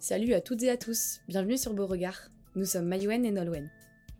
Salut 0.00 0.32
à 0.32 0.40
toutes 0.40 0.62
et 0.62 0.70
à 0.70 0.76
tous, 0.76 1.20
bienvenue 1.26 1.58
sur 1.58 1.74
Beauregard. 1.74 2.30
Nous 2.54 2.64
sommes 2.64 2.86
Mayouen 2.86 3.24
et 3.24 3.32
Nolwenn. 3.32 3.68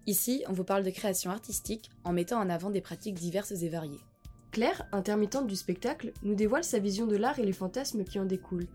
Ici, 0.07 0.43
on 0.49 0.53
vous 0.53 0.65
parle 0.65 0.83
de 0.83 0.91
création 0.91 1.31
artistique 1.31 1.93
en 2.03 2.12
mettant 2.12 2.41
en 2.41 2.51
avant 2.51 2.71
des 2.71 2.81
pratiques 2.81 3.15
diverses 3.15 3.53
et 3.53 3.69
variées. 3.69 4.01
Claire, 4.51 4.88
intermittente 4.91 5.46
du 5.46 5.54
spectacle, 5.54 6.12
nous 6.25 6.35
dévoile 6.35 6.64
sa 6.64 6.80
vision 6.80 7.06
de 7.06 7.14
l'art 7.14 7.38
et 7.38 7.46
les 7.46 7.53
fantasmes 7.53 8.03
qui 8.03 8.19
en 8.19 8.25
découlent. 8.25 8.67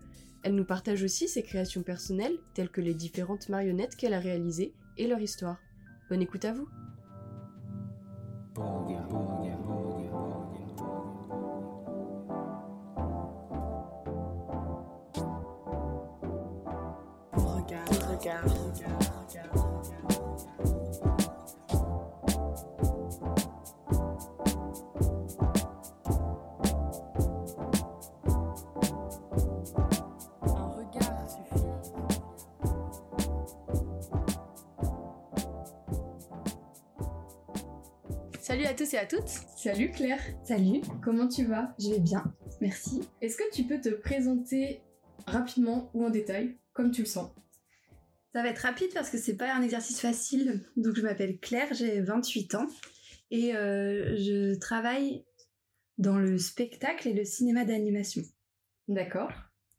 Elle 0.42 0.54
nous 0.54 0.64
partage 0.64 1.02
aussi 1.02 1.28
ses 1.28 1.42
créations 1.42 1.82
personnelles, 1.82 2.38
telles 2.54 2.70
que 2.70 2.80
les 2.80 2.94
différentes 2.94 3.50
marionnettes 3.50 3.96
qu'elle 3.96 4.14
a 4.14 4.18
réalisées 4.18 4.72
et 4.96 5.06
leur 5.06 5.20
histoire. 5.20 5.58
Bonne 6.08 6.22
écoute 6.22 6.46
à 6.46 6.54
vous 6.54 6.68
regard. 18.24 18.64
Salut 38.40 38.66
à 38.66 38.74
tous 38.74 38.94
et 38.94 38.98
à 38.98 39.06
toutes. 39.06 39.26
Salut 39.56 39.90
Claire, 39.90 40.20
Salut, 40.44 40.82
comment 41.02 41.26
tu 41.26 41.44
vas? 41.44 41.74
Je 41.78 41.90
vais 41.90 41.98
bien, 41.98 42.22
merci. 42.60 43.00
Est-ce 43.20 43.36
que 43.36 43.50
tu 43.52 43.64
peux 43.64 43.80
te 43.80 43.88
présenter 43.88 44.82
rapidement 45.26 45.90
ou 45.94 46.04
en 46.04 46.10
détail, 46.10 46.56
comme 46.72 46.90
tu 46.90 47.02
le 47.02 47.06
sens? 47.08 47.30
Ça 48.34 48.42
va 48.42 48.48
être 48.48 48.58
rapide 48.58 48.90
parce 48.92 49.10
que 49.10 49.18
c'est 49.18 49.36
pas 49.36 49.54
un 49.54 49.62
exercice 49.62 50.00
facile. 50.00 50.64
Donc 50.76 50.96
je 50.96 51.02
m'appelle 51.02 51.38
Claire, 51.38 51.72
j'ai 51.72 52.00
28 52.00 52.56
ans 52.56 52.66
et 53.30 53.54
euh, 53.54 54.16
je 54.16 54.58
travaille 54.58 55.24
dans 55.98 56.18
le 56.18 56.36
spectacle 56.36 57.06
et 57.06 57.12
le 57.12 57.24
cinéma 57.24 57.64
d'animation. 57.64 58.22
D'accord. 58.88 59.30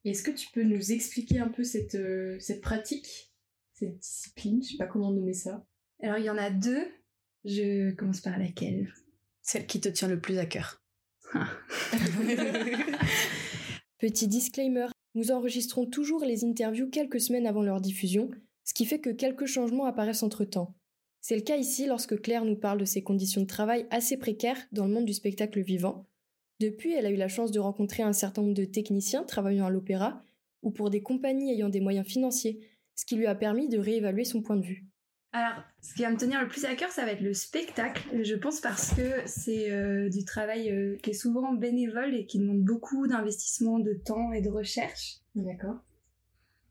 Est-ce 0.06 0.23
que 0.23 0.31
tu 0.31 0.47
peux 0.53 0.64
nous 0.64 0.94
expliquer 0.94 1.39
un 1.39 1.50
peu 1.50 1.66
cette, 1.66 1.95
euh, 1.95 2.39
cette 2.39 2.62
pratique, 2.62 3.34
cette 3.73 3.97
discipline, 3.97 4.64
je 4.64 4.69
sais 4.69 4.78
pas 4.78 4.88
comment 4.88 5.12
nommer 5.12 5.34
ça 5.34 5.66
Alors 6.02 6.17
il 6.17 6.23
y 6.23 6.30
en 6.30 6.38
a 6.38 6.50
deux. 6.50 6.88
Je 7.44 7.92
commence 7.92 8.22
par 8.22 8.40
laquelle? 8.40 8.94
Celle 9.42 9.67
qui 9.67 9.81
te 9.81 9.90
tient 9.90 10.08
le 10.08 10.22
plus 10.22 10.38
à 10.38 10.45
cœur. 10.45 10.81
Petit 14.00 14.30
disclaimer, 14.30 14.88
nous 15.14 15.31
enregistrons 15.31 15.86
toujours 15.86 16.23
les 16.23 16.45
interviews 16.45 16.90
quelques 16.90 17.19
semaines 17.19 17.47
avant 17.47 17.64
leur 17.64 17.81
diffusion, 17.81 18.31
ce 18.66 18.73
qui 18.73 18.85
fait 18.85 18.99
que 18.99 19.11
quelques 19.11 19.45
changements 19.45 19.85
apparaissent 19.85 20.23
entre-temps. 20.23 20.75
C'est 21.21 21.35
le 21.35 21.41
cas 21.41 21.55
ici 21.55 21.88
lorsque 21.88 22.21
Claire 22.21 22.45
nous 22.45 22.55
parle 22.55 22.80
de 22.80 22.85
ses 22.85 23.02
conditions 23.02 23.41
de 23.41 23.47
travail 23.47 23.88
assez 23.89 24.17
précaires 24.17 24.59
dans 24.72 24.85
le 24.85 24.94
monde 24.94 25.05
du 25.05 25.13
spectacle 25.13 25.61
vivant. 25.61 26.05
Depuis, 26.59 26.94
elle 26.94 27.05
a 27.05 27.11
eu 27.11 27.16
la 27.16 27.27
chance 27.27 27.52
de 27.52 27.59
rencontrer 27.59 28.03
un 28.03 28.13
certain 28.13 28.41
nombre 28.41 28.53
de 28.53 28.66
techniciens 28.66 29.23
travaillant 29.23 29.66
à 29.66 29.69
l'opéra 29.69 30.23
ou 30.61 30.72
pour 30.72 30.89
des 30.89 31.02
compagnies 31.02 31.52
ayant 31.52 31.69
des 31.69 31.80
moyens 31.80 32.07
financiers, 32.07 32.59
ce 32.95 33.05
qui 33.05 33.16
lui 33.16 33.27
a 33.27 33.35
permis 33.35 33.69
de 33.69 33.77
réévaluer 33.77 34.23
son 34.23 34.41
point 34.41 34.55
de 34.55 34.66
vue. 34.66 34.85
Alors, 35.31 35.63
ce 35.81 35.94
qui 35.94 36.02
va 36.03 36.11
me 36.11 36.17
tenir 36.17 36.41
le 36.41 36.47
plus 36.47 36.63
à 36.63 36.75
cœur, 36.75 36.91
ça 36.91 37.05
va 37.05 37.11
être 37.11 37.22
le 37.22 37.33
spectacle. 37.33 38.07
Je 38.23 38.35
pense 38.35 38.61
parce 38.61 38.94
que 38.94 39.22
c'est 39.25 39.69
euh, 39.69 40.09
du 40.09 40.23
travail 40.23 40.72
euh, 40.72 40.95
qui 41.03 41.09
est 41.09 41.13
souvent 41.13 41.53
bénévole 41.53 42.16
et 42.16 42.25
qui 42.25 42.39
demande 42.39 42.63
beaucoup 42.63 43.05
d'investissement, 43.05 43.79
de 43.79 43.94
temps 43.94 44.31
et 44.31 44.41
de 44.41 44.50
recherche. 44.50 45.17
D'accord. 45.35 45.75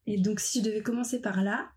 Et 0.07 0.19
donc, 0.19 0.41
si 0.41 0.61
je 0.61 0.65
devais 0.65 0.81
commencer 0.81 1.21
par 1.21 1.43
là, 1.43 1.69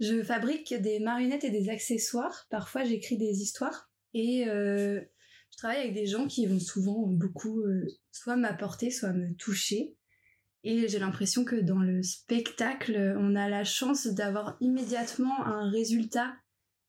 je 0.00 0.22
fabrique 0.22 0.74
des 0.74 0.98
marionnettes 0.98 1.44
et 1.44 1.50
des 1.50 1.68
accessoires. 1.68 2.46
Parfois, 2.50 2.84
j'écris 2.84 3.18
des 3.18 3.42
histoires. 3.42 3.90
Et 4.14 4.48
euh, 4.48 5.00
je 5.52 5.56
travaille 5.58 5.80
avec 5.80 5.94
des 5.94 6.06
gens 6.06 6.26
qui 6.26 6.46
vont 6.46 6.58
souvent 6.58 7.06
beaucoup 7.06 7.60
euh, 7.60 7.86
soit 8.10 8.36
m'apporter, 8.36 8.90
soit 8.90 9.12
me 9.12 9.34
toucher. 9.34 9.94
Et 10.64 10.88
j'ai 10.88 10.98
l'impression 10.98 11.44
que 11.44 11.56
dans 11.56 11.78
le 11.78 12.02
spectacle, 12.02 13.14
on 13.18 13.34
a 13.34 13.48
la 13.48 13.64
chance 13.64 14.06
d'avoir 14.06 14.56
immédiatement 14.60 15.46
un 15.46 15.70
résultat. 15.70 16.34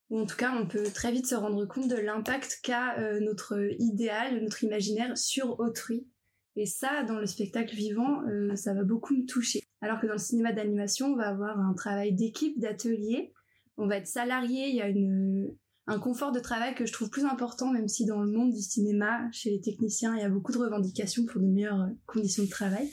Ou 0.09 0.19
en 0.19 0.25
tout 0.25 0.35
cas, 0.35 0.53
on 0.57 0.67
peut 0.67 0.89
très 0.93 1.11
vite 1.11 1.27
se 1.27 1.35
rendre 1.35 1.65
compte 1.65 1.89
de 1.89 1.95
l'impact 1.95 2.59
qu'a 2.63 2.97
euh, 2.99 3.19
notre 3.19 3.57
idéal, 3.79 4.41
notre 4.41 4.63
imaginaire 4.63 5.17
sur 5.17 5.59
autrui. 5.59 6.07
Et 6.55 6.65
ça, 6.65 7.03
dans 7.03 7.17
le 7.17 7.25
spectacle 7.25 7.75
vivant, 7.75 8.23
ça 8.55 8.73
va 8.73 8.83
beaucoup 8.83 9.15
me 9.15 9.25
toucher. 9.25 9.61
Alors 9.81 9.99
que 9.99 10.07
dans 10.07 10.13
le 10.13 10.19
cinéma 10.19 10.53
d'animation, 10.53 11.07
on 11.07 11.15
va 11.15 11.27
avoir 11.27 11.59
un 11.59 11.73
travail 11.73 12.13
d'équipe, 12.13 12.59
d'atelier. 12.59 13.33
On 13.77 13.87
va 13.87 13.97
être 13.97 14.07
salarié, 14.07 14.69
il 14.69 14.75
y 14.75 14.81
a 14.81 14.87
une, 14.87 15.55
un 15.87 15.99
confort 15.99 16.31
de 16.31 16.39
travail 16.39 16.75
que 16.75 16.85
je 16.85 16.93
trouve 16.93 17.09
plus 17.09 17.25
important, 17.25 17.71
même 17.71 17.87
si 17.87 18.05
dans 18.05 18.21
le 18.21 18.31
monde 18.31 18.53
du 18.53 18.61
cinéma, 18.61 19.29
chez 19.31 19.49
les 19.49 19.61
techniciens, 19.61 20.15
il 20.15 20.21
y 20.21 20.25
a 20.25 20.29
beaucoup 20.29 20.51
de 20.51 20.59
revendications 20.59 21.25
pour 21.25 21.41
de 21.41 21.47
meilleures 21.47 21.81
euh, 21.81 21.89
conditions 22.05 22.43
de 22.43 22.49
travail. 22.49 22.89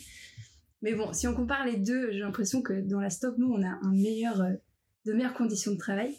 Mais 0.83 0.95
bon, 0.95 1.13
si 1.13 1.27
on 1.29 1.35
compare 1.35 1.67
les 1.67 1.77
deux, 1.77 2.11
j'ai 2.13 2.21
l'impression 2.21 2.63
que 2.63 2.81
dans 2.81 3.01
la 3.01 3.11
stop 3.11 3.37
nous, 3.37 3.49
on 3.53 3.63
a 3.63 3.79
un 3.83 3.93
meilleur, 3.93 4.41
euh, 4.41 4.53
de 5.05 5.13
meilleures 5.13 5.35
conditions 5.35 5.73
de 5.73 5.79
travail. 5.79 6.17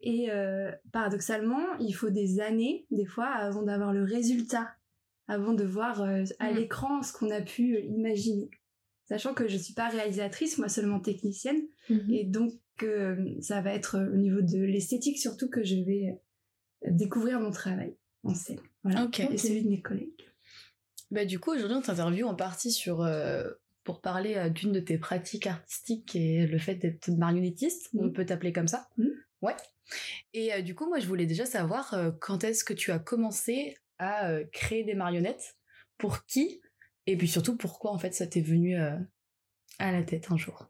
Et 0.00 0.30
euh, 0.30 0.70
paradoxalement, 0.92 1.76
il 1.80 1.92
faut 1.92 2.10
des 2.10 2.40
années, 2.40 2.86
des 2.90 3.06
fois, 3.06 3.26
avant 3.26 3.62
d'avoir 3.62 3.92
le 3.92 4.04
résultat, 4.04 4.70
avant 5.26 5.52
de 5.52 5.64
voir 5.64 6.02
euh, 6.02 6.22
à 6.38 6.52
Mm. 6.52 6.56
l'écran 6.56 7.02
ce 7.02 7.12
qu'on 7.12 7.30
a 7.30 7.40
pu 7.40 7.80
imaginer. 7.80 8.48
Sachant 9.08 9.32
que 9.34 9.48
je 9.48 9.56
suis 9.56 9.72
pas 9.74 9.88
réalisatrice, 9.88 10.58
moi 10.58 10.68
seulement 10.68 11.00
technicienne, 11.00 11.62
et 12.10 12.24
donc 12.24 12.52
euh, 12.82 13.34
ça 13.40 13.60
va 13.62 13.72
être 13.72 13.96
euh, 13.96 14.12
au 14.12 14.16
niveau 14.16 14.42
de 14.42 14.58
l'esthétique 14.58 15.18
surtout 15.18 15.48
que 15.48 15.64
je 15.64 15.76
vais 15.76 16.20
euh, 16.84 16.90
découvrir 16.90 17.40
mon 17.40 17.50
travail 17.50 17.96
en 18.22 18.34
scène. 18.34 18.60
Voilà. 18.84 19.08
Et 19.30 19.38
celui 19.38 19.62
de 19.64 19.70
mes 19.70 19.80
collègues. 19.80 20.12
Bah 21.10 21.24
du 21.24 21.38
coup 21.40 21.52
aujourd'hui 21.54 21.76
on 21.76 21.80
t'interviewe 21.80 22.24
en 22.26 22.34
partie 22.34 22.70
sur 22.70 23.00
euh, 23.00 23.50
pour 23.82 24.02
parler 24.02 24.34
euh, 24.36 24.50
d'une 24.50 24.72
de 24.72 24.80
tes 24.80 24.98
pratiques 24.98 25.46
artistiques 25.46 26.14
et 26.14 26.46
le 26.46 26.58
fait 26.58 26.74
d'être 26.74 27.08
marionnettiste. 27.08 27.88
On 27.94 28.04
Mhm. 28.04 28.12
peut 28.12 28.26
t'appeler 28.26 28.52
comme 28.52 28.68
ça. 28.68 28.88
Mhm. 28.98 29.10
Ouais. 29.40 29.56
Et 30.34 30.52
euh, 30.52 30.60
du 30.60 30.74
coup 30.74 30.86
moi 30.86 30.98
je 31.00 31.06
voulais 31.06 31.24
déjà 31.26 31.46
savoir 31.46 31.94
quand 32.20 32.44
est-ce 32.44 32.62
que 32.62 32.74
tu 32.74 32.92
as 32.92 32.98
commencé 32.98 33.78
à 33.98 34.38
créer 34.52 34.84
des 34.84 34.94
marionnettes, 34.94 35.56
pour 35.96 36.26
qui? 36.26 36.60
Et 37.12 37.16
puis 37.16 37.28
surtout 37.28 37.56
pourquoi 37.56 37.90
en 37.92 37.98
fait 37.98 38.14
ça 38.14 38.26
t'est 38.26 38.40
venu 38.40 38.78
euh, 38.78 38.96
à 39.78 39.92
la 39.92 40.02
tête 40.02 40.26
un 40.30 40.36
jour? 40.36 40.66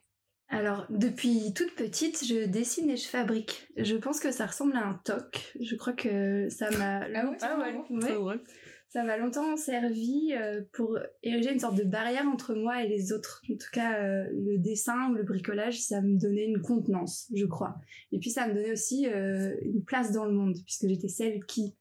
Alors, 0.50 0.86
depuis 0.88 1.52
toute 1.54 1.74
petite, 1.74 2.24
je 2.26 2.46
dessine 2.46 2.88
et 2.88 2.96
je 2.96 3.06
fabrique. 3.06 3.68
Je 3.76 3.96
pense 3.96 4.18
que 4.18 4.30
ça 4.32 4.46
ressemble 4.46 4.76
à 4.76 4.86
un 4.86 4.94
toc. 5.04 5.54
Je 5.60 5.76
crois 5.76 5.92
que 5.92 6.48
ça 6.48 6.70
m'a 6.70 7.00
Ah 7.14 7.28
ouais, 7.30 7.36
Ah 7.42 7.58
ouais, 7.58 7.72
vraiment 7.72 7.86
ouais. 7.90 8.14
vrai. 8.16 8.40
ça 8.88 9.04
m'a 9.04 9.18
longtemps 9.18 9.58
servi 9.58 10.32
euh, 10.32 10.62
pour 10.72 10.98
ériger 11.22 11.52
une 11.52 11.58
sorte 11.60 11.76
de 11.76 11.84
barrière 11.84 12.26
entre 12.26 12.54
moi 12.54 12.82
et 12.82 12.88
les 12.88 13.12
autres. 13.12 13.42
En 13.52 13.56
tout 13.56 13.70
cas, 13.74 14.00
euh, 14.02 14.24
le 14.32 14.56
dessin 14.58 15.10
ou 15.10 15.14
le 15.16 15.24
bricolage, 15.24 15.82
ça 15.82 16.00
me 16.00 16.18
donnait 16.18 16.46
une 16.46 16.62
contenance, 16.62 17.30
je 17.34 17.44
crois. 17.44 17.76
Et 18.12 18.18
puis 18.18 18.30
ça 18.30 18.48
me 18.48 18.54
donnait 18.54 18.72
aussi 18.72 19.06
euh, 19.06 19.54
une 19.60 19.84
place 19.84 20.12
dans 20.12 20.24
le 20.24 20.32
monde, 20.32 20.56
puisque 20.64 20.88
j'étais 20.88 21.08
celle 21.08 21.44
qui 21.44 21.76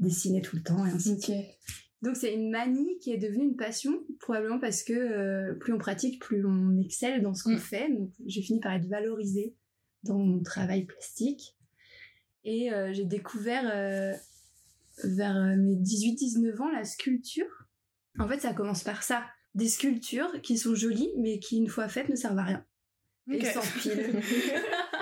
dessinait 0.00 0.40
tout 0.40 0.56
le 0.56 0.62
temps 0.64 0.84
et 0.84 0.90
ainsi 0.90 1.14
de 1.14 1.20
suite. 1.20 1.46
Donc 2.02 2.16
c'est 2.16 2.32
une 2.32 2.50
manie 2.50 2.98
qui 3.00 3.12
est 3.12 3.18
devenue 3.18 3.44
une 3.44 3.56
passion, 3.56 4.04
probablement 4.20 4.60
parce 4.60 4.82
que 4.84 4.92
euh, 4.92 5.54
plus 5.54 5.72
on 5.72 5.78
pratique, 5.78 6.20
plus 6.22 6.44
on 6.46 6.78
excelle 6.80 7.22
dans 7.22 7.34
ce 7.34 7.42
qu'on 7.44 7.54
Mm. 7.56 7.58
fait. 7.58 7.88
Donc 7.92 8.12
j'ai 8.26 8.40
fini 8.42 8.60
par 8.60 8.72
être 8.74 8.86
valorisée 8.86 9.56
dans 10.04 10.18
mon 10.18 10.40
travail 10.42 10.84
plastique. 10.84 11.56
Et 12.44 12.72
euh, 12.72 12.92
j'ai 12.92 13.04
découvert 13.04 13.68
euh, 13.74 14.14
vers 15.04 15.34
mes 15.56 15.74
18-19 15.74 16.60
ans 16.62 16.70
la 16.70 16.84
sculpture. 16.84 17.66
En 18.18 18.28
fait 18.28 18.38
ça 18.40 18.54
commence 18.54 18.84
par 18.84 19.02
ça. 19.02 19.24
Des 19.54 19.68
sculptures 19.68 20.40
qui 20.42 20.56
sont 20.56 20.74
jolies 20.76 21.10
mais 21.18 21.40
qui 21.40 21.56
une 21.58 21.68
fois 21.68 21.88
faites 21.88 22.08
ne 22.08 22.14
servent 22.16 22.38
à 22.38 22.44
rien. 22.44 22.64
Et 23.30 23.38
Ok. 23.40 23.44
s'empilent. 23.46 24.20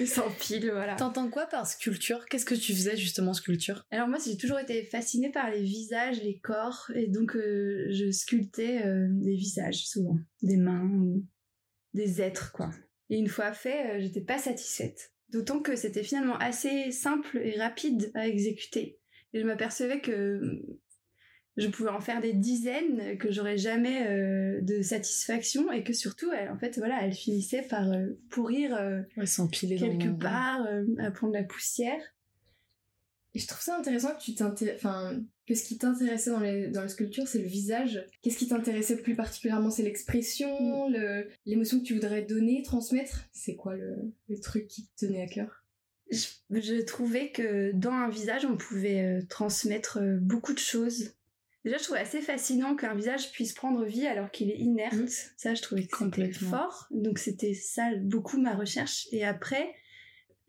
et 0.04 0.06
s'empilent, 0.06 0.70
voilà. 0.70 0.96
T'entends 0.96 1.28
quoi 1.28 1.46
par 1.46 1.66
sculpture? 1.66 2.26
Qu'est-ce 2.26 2.44
que 2.44 2.54
tu 2.54 2.72
faisais 2.72 2.96
justement 2.96 3.32
sculpture? 3.32 3.86
Alors 3.90 4.08
moi, 4.08 4.18
j'ai 4.24 4.36
toujours 4.36 4.58
été 4.58 4.84
fascinée 4.84 5.30
par 5.30 5.50
les 5.50 5.62
visages, 5.62 6.22
les 6.22 6.38
corps, 6.38 6.90
et 6.94 7.06
donc 7.06 7.36
euh, 7.36 7.86
je 7.90 8.10
sculptais 8.10 8.84
euh, 8.84 9.08
des 9.10 9.34
visages 9.34 9.86
souvent, 9.86 10.18
des 10.42 10.56
mains, 10.56 10.88
ou 10.88 11.24
des 11.94 12.22
êtres 12.22 12.52
quoi. 12.52 12.70
Et 13.10 13.18
une 13.18 13.28
fois 13.28 13.52
fait, 13.52 13.96
euh, 13.96 14.00
j'étais 14.00 14.20
pas 14.20 14.38
satisfaite. 14.38 15.12
D'autant 15.30 15.60
que 15.60 15.76
c'était 15.76 16.02
finalement 16.02 16.36
assez 16.38 16.90
simple 16.90 17.38
et 17.38 17.58
rapide 17.58 18.10
à 18.14 18.26
exécuter. 18.26 18.98
Et 19.32 19.40
je 19.40 19.46
m'apercevais 19.46 20.00
que 20.00 20.40
je 21.60 21.68
pouvais 21.68 21.90
en 21.90 22.00
faire 22.00 22.20
des 22.20 22.32
dizaines, 22.32 23.18
que 23.18 23.30
j'aurais 23.30 23.58
jamais 23.58 24.06
euh, 24.06 24.60
de 24.60 24.82
satisfaction, 24.82 25.70
et 25.72 25.82
que 25.82 25.92
surtout, 25.92 26.30
elle, 26.32 26.50
en 26.50 26.58
fait, 26.58 26.78
voilà, 26.78 26.98
elle 27.02 27.12
finissait 27.12 27.62
par 27.62 27.90
euh, 27.90 28.06
pourrir 28.30 28.74
euh, 28.74 29.00
Ouais, 29.16 29.24
quelque 29.26 30.18
part, 30.18 30.66
euh, 30.66 30.84
à 30.98 31.10
prendre 31.10 31.32
la 31.32 31.44
poussière. 31.44 32.00
Et 33.34 33.38
je 33.38 33.46
trouve 33.46 33.60
ça 33.60 33.78
intéressant 33.78 34.08
que 34.14 34.20
tu 34.20 34.34
enfin, 34.74 35.22
que 35.46 35.54
ce 35.54 35.62
qui 35.62 35.78
t'intéressait 35.78 36.30
dans 36.30 36.40
les, 36.40 36.68
dans 36.68 36.82
la 36.82 36.88
sculpture, 36.88 37.28
c'est 37.28 37.38
le 37.38 37.46
visage. 37.46 38.04
Qu'est-ce 38.22 38.38
qui 38.38 38.48
t'intéressait 38.48 38.96
plus 38.96 39.14
particulièrement? 39.14 39.70
C'est 39.70 39.84
l'expression, 39.84 40.88
mm. 40.88 41.24
l'émotion 41.46 41.78
que 41.78 41.84
tu 41.84 41.94
voudrais 41.94 42.22
donner, 42.22 42.62
transmettre? 42.62 43.28
C'est 43.32 43.54
quoi 43.54 43.76
le, 43.76 44.12
le, 44.28 44.40
truc 44.40 44.66
qui 44.66 44.88
te 44.88 45.06
tenait 45.06 45.22
à 45.22 45.28
cœur? 45.28 45.64
Je, 46.10 46.26
je, 46.50 46.82
trouvais 46.82 47.30
que 47.30 47.70
dans 47.72 47.92
un 47.92 48.08
visage, 48.08 48.44
on 48.44 48.56
pouvait 48.56 49.04
euh, 49.04 49.22
transmettre 49.28 49.98
euh, 49.98 50.18
beaucoup 50.20 50.52
de 50.52 50.58
choses. 50.58 51.12
Déjà, 51.64 51.76
je 51.76 51.84
trouvais 51.84 52.00
assez 52.00 52.22
fascinant 52.22 52.74
qu'un 52.74 52.94
visage 52.94 53.32
puisse 53.32 53.52
prendre 53.52 53.84
vie 53.84 54.06
alors 54.06 54.30
qu'il 54.30 54.50
est 54.50 54.58
inerte. 54.58 54.94
Ça, 55.36 55.54
je 55.54 55.60
trouvais 55.60 55.86
complètement 55.86 56.48
fort. 56.48 56.86
Donc, 56.90 57.18
c'était 57.18 57.52
ça 57.52 57.90
beaucoup 58.00 58.40
ma 58.40 58.54
recherche. 58.54 59.08
Et 59.12 59.24
après, 59.24 59.74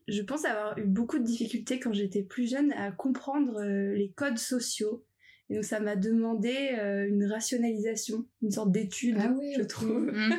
je 0.07 0.21
pense 0.21 0.45
avoir 0.45 0.77
eu 0.77 0.85
beaucoup 0.85 1.19
de 1.19 1.23
difficultés 1.23 1.79
quand 1.79 1.93
j'étais 1.93 2.23
plus 2.23 2.49
jeune 2.49 2.71
à 2.73 2.91
comprendre 2.91 3.61
euh, 3.61 3.93
les 3.93 4.11
codes 4.11 4.37
sociaux. 4.37 5.05
Et 5.49 5.55
donc 5.55 5.65
ça 5.65 5.81
m'a 5.81 5.97
demandé 5.97 6.71
euh, 6.79 7.07
une 7.07 7.25
rationalisation, 7.25 8.25
une 8.41 8.51
sorte 8.51 8.71
d'étude, 8.71 9.17
ah 9.19 9.33
je 9.57 9.63
trouve. 9.63 10.05
Mm. 10.11 10.33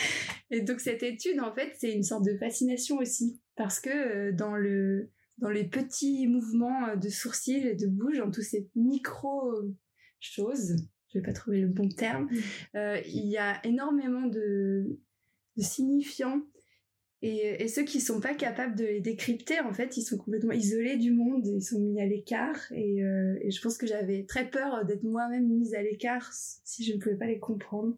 et 0.50 0.60
donc 0.60 0.80
cette 0.80 1.02
étude, 1.02 1.40
en 1.40 1.54
fait, 1.54 1.72
c'est 1.78 1.92
une 1.92 2.02
sorte 2.02 2.24
de 2.24 2.36
fascination 2.36 2.98
aussi, 2.98 3.40
parce 3.56 3.80
que 3.80 3.88
euh, 3.90 4.32
dans 4.32 4.54
le 4.54 5.10
dans 5.38 5.50
les 5.50 5.64
petits 5.64 6.26
mouvements 6.26 6.96
de 6.96 7.08
sourcils 7.08 7.66
et 7.66 7.76
de 7.76 7.86
bouche, 7.86 8.18
dans 8.18 8.30
tous 8.30 8.42
ces 8.42 8.68
micro 8.74 9.52
choses, 10.20 10.76
je 11.08 11.18
vais 11.18 11.24
pas 11.24 11.32
trouver 11.32 11.60
le 11.60 11.68
bon 11.68 11.88
terme, 11.88 12.28
mm. 12.74 12.78
il 13.06 13.26
y 13.26 13.38
a 13.38 13.64
énormément 13.64 14.26
de, 14.26 14.98
de 15.56 15.62
signifiants 15.62 16.42
et, 17.20 17.64
et, 17.64 17.68
ceux 17.68 17.82
qui 17.82 18.00
sont 18.00 18.20
pas 18.20 18.34
capables 18.34 18.76
de 18.76 18.84
les 18.84 19.00
décrypter, 19.00 19.58
en 19.60 19.72
fait, 19.72 19.96
ils 19.96 20.02
sont 20.02 20.18
complètement 20.18 20.52
isolés 20.52 20.96
du 20.96 21.10
monde, 21.10 21.44
ils 21.46 21.62
sont 21.62 21.80
mis 21.80 22.00
à 22.00 22.06
l'écart. 22.06 22.70
Et, 22.70 23.02
euh, 23.02 23.36
et, 23.40 23.50
je 23.50 23.60
pense 23.60 23.76
que 23.76 23.88
j'avais 23.88 24.24
très 24.24 24.48
peur 24.48 24.84
d'être 24.84 25.02
moi-même 25.02 25.48
mise 25.48 25.74
à 25.74 25.82
l'écart 25.82 26.32
si 26.32 26.84
je 26.84 26.94
ne 26.94 27.00
pouvais 27.00 27.16
pas 27.16 27.26
les 27.26 27.40
comprendre. 27.40 27.96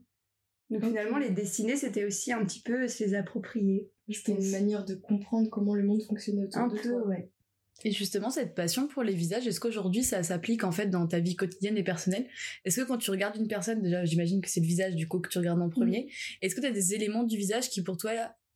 Donc 0.70 0.84
finalement, 0.84 1.18
les 1.18 1.30
dessiner, 1.30 1.76
c'était 1.76 2.04
aussi 2.04 2.32
un 2.32 2.44
petit 2.44 2.62
peu 2.62 2.88
se 2.88 3.04
les 3.04 3.14
approprier. 3.14 3.90
C'était 4.08 4.32
une 4.32 4.50
manière 4.52 4.84
de 4.84 4.94
comprendre 4.94 5.50
comment 5.50 5.74
le 5.74 5.82
monde 5.82 6.02
fonctionnait 6.02 6.44
autour 6.44 6.62
un 6.62 6.68
de 6.68 6.78
peu, 6.78 7.02
ouais. 7.02 7.30
Et 7.84 7.92
justement, 7.92 8.30
cette 8.30 8.54
passion 8.54 8.86
pour 8.88 9.02
les 9.02 9.14
visages, 9.14 9.46
est-ce 9.46 9.60
qu'aujourd'hui 9.60 10.02
ça 10.02 10.22
s'applique 10.22 10.64
en 10.64 10.72
fait 10.72 10.86
dans 10.86 11.06
ta 11.06 11.20
vie 11.20 11.36
quotidienne 11.36 11.78
et 11.78 11.84
personnelle? 11.84 12.26
Est-ce 12.64 12.80
que 12.80 12.86
quand 12.86 12.98
tu 12.98 13.10
regardes 13.10 13.36
une 13.36 13.48
personne, 13.48 13.82
déjà 13.82 14.04
j'imagine 14.04 14.40
que 14.40 14.48
c'est 14.50 14.60
le 14.60 14.66
visage 14.66 14.94
du 14.94 15.08
coup 15.08 15.20
que 15.20 15.28
tu 15.28 15.38
regardes 15.38 15.62
en 15.62 15.70
premier, 15.70 16.04
mm. 16.04 16.08
est-ce 16.42 16.54
que 16.54 16.60
tu 16.60 16.66
as 16.66 16.72
des 16.72 16.94
éléments 16.94 17.24
du 17.24 17.36
visage 17.36 17.70
qui 17.70 17.82
pour 17.82 17.96
toi 17.96 18.12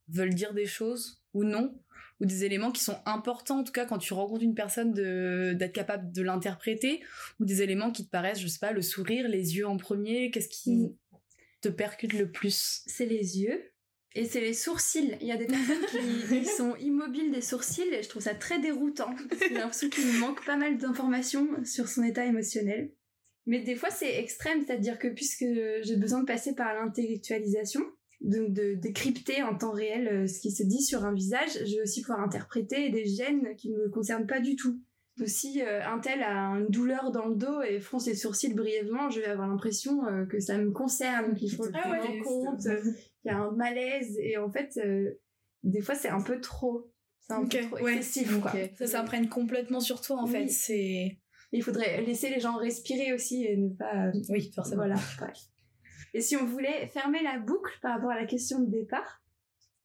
veulent 0.09 0.33
dire 0.33 0.53
des 0.53 0.65
choses 0.65 1.21
ou 1.33 1.43
non? 1.43 1.79
Ou 2.21 2.25
des 2.25 2.45
éléments 2.45 2.71
qui 2.71 2.81
sont 2.81 2.97
importants 3.05 3.59
en 3.59 3.63
tout 3.63 3.73
cas 3.73 3.85
quand 3.85 3.97
tu 3.97 4.13
rencontres 4.13 4.43
une 4.43 4.55
personne 4.55 4.93
d'être 4.93 5.73
capable 5.73 6.11
de 6.11 6.21
l'interpréter? 6.21 7.01
Ou 7.39 7.45
des 7.45 7.61
éléments 7.61 7.91
qui 7.91 8.05
te 8.05 8.09
paraissent 8.09 8.39
je 8.39 8.47
sais 8.47 8.59
pas 8.59 8.71
le 8.71 8.81
sourire 8.81 9.27
les 9.27 9.57
yeux 9.57 9.67
en 9.67 9.77
premier? 9.77 10.31
Qu'est-ce 10.31 10.49
qui 10.49 10.71
mm. 10.71 10.95
te 11.61 11.69
percute 11.69 12.13
le 12.13 12.31
plus? 12.31 12.83
C'est 12.85 13.05
les 13.05 13.39
yeux 13.39 13.71
et 14.15 14.25
c'est 14.25 14.39
les 14.39 14.53
sourcils. 14.53 15.17
Il 15.21 15.27
y 15.27 15.31
a 15.31 15.37
des 15.37 15.45
personnes 15.45 15.85
qui, 15.91 16.45
sont 16.57 16.75
immobiles 16.77 17.31
des 17.31 17.41
sourcils 17.41 17.93
et 17.93 18.01
je 18.01 18.09
trouve 18.09 18.21
ça 18.21 18.33
très 18.33 18.59
déroutant. 18.59 19.13
J'ai 19.39 19.53
l'impression 19.53 19.89
qu'il 19.89 20.19
manque 20.19 20.43
pas 20.45 20.55
mal 20.55 20.77
d'informations 20.77 21.47
sur 21.65 21.89
son 21.89 22.03
état 22.03 22.25
émotionnel. 22.25 22.91
Mais 23.45 23.59
des 23.59 23.75
fois 23.75 23.91
c'est 23.91 24.17
extrême, 24.17 24.63
c'est-à-dire 24.65 24.97
que 24.97 25.07
puisque 25.07 25.45
j'ai 25.83 25.95
besoin 25.97 26.21
de 26.21 26.25
passer 26.25 26.55
par 26.55 26.73
l'intellectualisation, 26.73 27.81
donc 28.21 28.53
de 28.53 28.73
décrypter 28.73 29.43
en 29.43 29.55
temps 29.55 29.73
réel 29.73 30.07
euh, 30.07 30.27
ce 30.27 30.39
qui 30.39 30.49
se 30.49 30.63
dit 30.63 30.81
sur 30.81 31.05
un 31.05 31.13
visage, 31.13 31.51
je 31.63 31.75
vais 31.75 31.83
aussi 31.83 32.01
pouvoir 32.01 32.21
interpréter 32.21 32.89
des 32.89 33.05
gènes 33.05 33.55
qui 33.55 33.69
ne 33.69 33.77
me 33.77 33.89
concernent 33.89 34.25
pas 34.25 34.39
du 34.39 34.55
tout. 34.55 34.79
Aussi, 35.21 35.61
euh, 35.61 35.85
un 35.85 35.99
tel 35.99 36.23
a 36.23 36.55
une 36.55 36.67
douleur 36.69 37.11
dans 37.11 37.27
le 37.27 37.35
dos 37.35 37.61
et 37.61 37.79
fronce 37.79 38.07
les 38.07 38.15
sourcils 38.15 38.53
brièvement, 38.53 39.09
je 39.09 39.19
vais 39.19 39.27
avoir 39.27 39.47
l'impression 39.47 40.05
euh, 40.07 40.25
que 40.25 40.39
ça 40.39 40.57
me 40.57 40.71
concerne, 40.71 41.35
qu'il 41.35 41.51
faut 41.51 41.65
ah 41.73 41.79
prendre 41.79 42.09
en 42.09 42.21
compte, 42.23 42.67
qu'il 43.25 43.31
y 43.31 43.35
a 43.35 43.39
un 43.39 43.51
malaise 43.51 44.17
et 44.19 44.37
en 44.37 44.51
fait, 44.51 44.79
des 45.63 45.81
fois 45.81 45.95
c'est 45.95 46.09
un 46.09 46.21
peu 46.21 46.39
trop. 46.39 46.91
C'est 47.27 47.33
un 47.33 47.45
peu 47.45 47.59
trop 47.59 47.87
excessif. 47.87 48.39
Quoi. 48.39 48.51
Ça 48.77 48.85
s'imprègne 48.85 49.27
complètement 49.27 49.79
sur 49.79 50.01
toi 50.01 50.17
en 50.21 50.27
fait. 50.27 50.47
C'est. 50.47 51.17
Il 51.51 51.63
faudrait 51.63 52.01
laisser 52.01 52.29
les 52.29 52.39
gens 52.39 52.57
respirer 52.57 53.13
aussi 53.13 53.45
et 53.45 53.57
ne 53.57 53.69
pas. 53.69 54.11
Oui, 54.29 54.51
forcément. 54.53 54.83
Voilà. 54.85 54.95
Et 56.13 56.21
si 56.21 56.35
on 56.37 56.45
voulait 56.45 56.87
fermer 56.87 57.23
la 57.23 57.39
boucle 57.39 57.73
par 57.81 57.95
rapport 57.95 58.11
à 58.11 58.15
la 58.15 58.25
question 58.25 58.59
de 58.59 58.69
départ, 58.69 59.23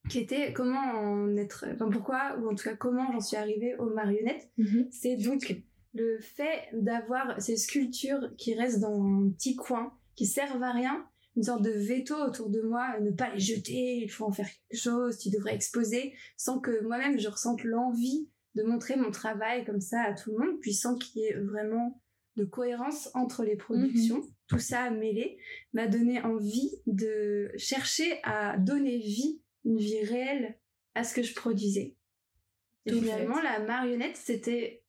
qui 0.08 0.19
était 0.19 0.52
comment 0.52 0.81
en 0.81 1.37
être, 1.37 1.66
enfin 1.72 1.88
pourquoi, 1.90 2.37
ou 2.38 2.50
en 2.50 2.54
tout 2.54 2.64
cas 2.64 2.76
comment 2.76 3.10
j'en 3.12 3.20
suis 3.20 3.37
arrivée 3.37 3.75
aux 3.76 3.90
marionnettes, 3.90 4.50
mhm. 4.58 4.88
c'est 4.90 5.16
donc 5.16 5.56
le 5.94 6.19
fait 6.20 6.69
d'avoir 6.72 7.40
ces 7.40 7.56
sculptures 7.56 8.31
qui 8.37 8.54
restent 8.54 8.81
dans 8.81 9.02
un 9.02 9.31
petit 9.31 9.56
coin, 9.56 9.92
qui 10.14 10.26
servent 10.26 10.62
à 10.62 10.72
rien, 10.72 11.06
une 11.40 11.44
sorte 11.44 11.62
de 11.62 11.70
veto 11.70 12.14
autour 12.14 12.50
de 12.50 12.60
moi, 12.60 13.00
ne 13.00 13.12
pas 13.12 13.32
les 13.32 13.40
jeter, 13.40 13.96
il 13.96 14.10
faut 14.10 14.26
en 14.26 14.31
faire 14.31 14.46
quelque 14.46 14.78
chose, 14.78 15.16
tu 15.16 15.31
devrais 15.31 15.54
exposer, 15.54 16.12
sans 16.37 16.60
que 16.60 16.82
moi-même 16.82 17.19
je 17.19 17.28
ressente 17.28 17.64
l'envie 17.64 18.28
de 18.56 18.62
montrer 18.62 18.96
mon 18.96 19.10
travail 19.10 19.64
comme 19.64 19.81
ça 19.81 20.02
à 20.02 20.12
tout 20.12 20.32
le 20.32 20.44
monde, 20.44 20.60
puis 20.60 20.75
sans 20.75 20.98
qu'il 20.98 21.22
y 21.22 21.25
ait 21.25 21.40
vraiment 21.40 22.02
de 22.37 22.44
cohérence 22.44 23.08
entre 23.14 23.42
les 23.42 23.56
productions. 23.56 24.19
Mhm. 24.19 24.28
Tout 24.48 24.58
ça 24.58 24.90
mêlé 24.90 25.38
m'a 25.72 25.87
donné 25.87 26.20
envie 26.20 26.72
de 26.87 27.50
chercher 27.56 28.20
à 28.22 28.58
donner 28.58 28.98
vie, 28.98 29.40
une 29.64 29.78
vie 29.78 30.04
réelle 30.04 30.58
à 30.94 31.04
ce 31.04 31.14
que 31.14 31.22
je 31.22 31.34
produisais. 31.34 31.96
Et 32.84 32.92
finalement, 32.92 33.40
la 33.40 33.60
marionnette, 33.60 34.19
c'était 34.19 34.84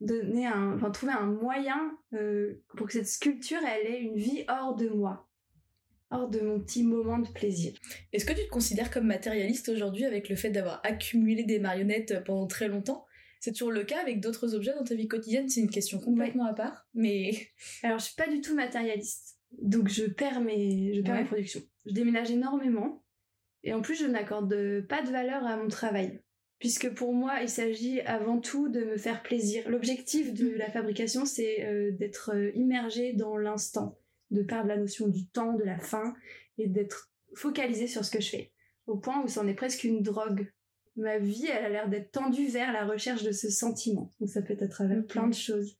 donner 0.00 0.46
un, 0.46 0.74
enfin, 0.74 0.90
trouver 0.90 1.12
un 1.12 1.26
moyen 1.26 1.96
euh, 2.12 2.62
pour 2.76 2.88
que 2.88 2.92
cette 2.92 3.08
sculpture, 3.08 3.60
elle 3.64 3.86
ait 3.86 4.00
une 4.02 4.16
vie 4.16 4.44
hors 4.48 4.76
de 4.76 4.90
moi, 4.90 5.27
hors 6.10 6.28
de 6.28 6.40
mon 6.40 6.60
petit 6.60 6.82
moment 6.82 7.18
de 7.18 7.28
plaisir. 7.28 7.72
Est-ce 8.12 8.24
que 8.24 8.32
tu 8.32 8.44
te 8.44 8.50
considères 8.50 8.90
comme 8.90 9.06
matérialiste 9.06 9.68
aujourd'hui 9.68 10.04
avec 10.04 10.28
le 10.28 10.36
fait 10.36 10.50
d'avoir 10.50 10.80
accumulé 10.84 11.44
des 11.44 11.58
marionnettes 11.58 12.24
pendant 12.24 12.46
très 12.46 12.68
longtemps? 12.68 13.06
C'est 13.40 13.52
toujours 13.52 13.70
le 13.70 13.84
cas 13.84 14.00
avec 14.00 14.20
d'autres 14.20 14.54
objets 14.54 14.74
dans 14.74 14.84
ta 14.84 14.94
vie 14.94 15.06
quotidienne? 15.06 15.48
C'est 15.48 15.60
une 15.60 15.70
question 15.70 16.00
complètement 16.00 16.46
à 16.46 16.54
part, 16.54 16.88
mais... 16.94 17.30
Alors, 17.82 17.98
je 17.98 18.06
suis 18.06 18.16
pas 18.16 18.28
du 18.28 18.40
tout 18.40 18.54
matérialiste. 18.54 19.38
Donc, 19.62 19.88
je 19.88 20.04
perds 20.04 20.40
mes, 20.40 20.94
je 20.94 21.00
perds 21.02 21.14
mes 21.14 21.24
productions. 21.24 21.62
Je 21.86 21.92
déménage 21.92 22.30
énormément. 22.30 23.04
Et 23.62 23.72
en 23.72 23.80
plus, 23.80 23.96
je 23.96 24.06
n'accorde 24.06 24.86
pas 24.88 25.02
de 25.02 25.10
valeur 25.10 25.44
à 25.46 25.56
mon 25.56 25.68
travail. 25.68 26.20
Puisque 26.58 26.92
pour 26.92 27.12
moi, 27.12 27.40
il 27.40 27.48
s'agit 27.48 28.00
avant 28.00 28.40
tout 28.40 28.68
de 28.68 28.80
me 28.80 28.96
faire 28.96 29.22
plaisir. 29.22 29.68
L'objectif 29.68 30.34
de 30.34 30.50
la 30.56 30.70
fabrication, 30.70 31.24
c'est 31.24 31.64
euh, 31.64 31.92
d'être 31.92 32.32
euh, 32.34 32.50
immergé 32.54 33.12
dans 33.12 33.36
l'instant, 33.36 33.96
de 34.30 34.42
perdre 34.42 34.68
la 34.68 34.76
notion 34.76 35.08
du 35.08 35.26
temps, 35.28 35.54
de 35.54 35.64
la 35.64 35.78
fin, 35.78 36.14
et 36.58 36.66
d'être 36.66 37.10
focalisé 37.34 37.86
sur 37.86 38.04
ce 38.04 38.10
que 38.10 38.20
je 38.20 38.30
fais. 38.30 38.52
Au 38.86 38.96
point 38.96 39.22
où 39.22 39.28
c'en 39.28 39.46
est 39.46 39.54
presque 39.54 39.84
une 39.84 40.02
drogue 40.02 40.50
ma 40.98 41.18
vie, 41.18 41.46
elle 41.46 41.64
a 41.64 41.68
l'air 41.68 41.88
d'être 41.88 42.10
tendue 42.10 42.48
vers 42.48 42.72
la 42.72 42.84
recherche 42.84 43.22
de 43.22 43.32
ce 43.32 43.50
sentiment. 43.50 44.12
Donc 44.20 44.28
ça 44.28 44.42
peut 44.42 44.52
être 44.52 44.62
à 44.62 44.68
travers 44.68 45.04
plein 45.06 45.28
de 45.28 45.34
choses. 45.34 45.78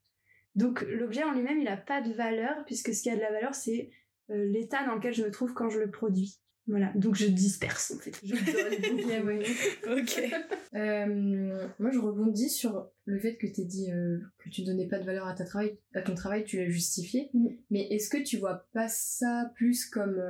Donc 0.55 0.83
l'objet 0.83 1.25
en 1.25 1.33
lui-même, 1.33 1.59
il 1.59 1.65
n'a 1.65 1.77
pas 1.77 2.01
de 2.01 2.13
valeur, 2.13 2.65
puisque 2.65 2.95
ce 2.95 3.03
qui 3.03 3.11
a 3.11 3.17
de 3.17 3.21
la 3.21 3.33
valeur, 3.33 3.55
c'est 3.55 3.91
euh, 4.31 4.45
l'état 4.47 4.85
dans 4.87 4.95
lequel 4.95 5.15
je 5.15 5.25
me 5.25 5.31
trouve 5.31 5.55
quand 5.55 5.71
je 5.71 5.79
le 5.79 5.91
produis. 5.91 6.41
Voilà, 6.69 6.93
donc 6.95 7.15
je 7.15 7.27
disperse 7.27 7.93
en 7.93 7.99
fait. 7.99 8.21
Je 8.23 8.35
donne 9.87 9.99
ok. 9.99 10.23
Euh, 10.75 11.69
moi, 11.79 11.91
je 11.91 11.99
rebondis 11.99 12.51
sur 12.51 12.91
le 13.07 13.19
fait 13.19 13.37
que 13.37 13.47
tu 13.47 13.65
dit 13.65 13.91
euh, 13.91 14.19
que 14.39 14.51
tu 14.51 14.63
donnais 14.63 14.87
pas 14.87 14.99
de 14.99 15.05
valeur 15.05 15.27
à, 15.27 15.35
ta 15.35 15.45
travail, 15.45 15.79
à 15.95 16.03
ton 16.03 16.15
travail, 16.15 16.45
tu 16.45 16.59
l'as 16.59 16.69
justifié. 16.69 17.31
Mm. 17.33 17.49
Mais 17.71 17.89
est-ce 17.91 18.11
que 18.11 18.23
tu 18.23 18.37
vois 18.37 18.67
pas 18.75 18.89
ça 18.89 19.51
plus 19.57 19.87
comme 19.87 20.23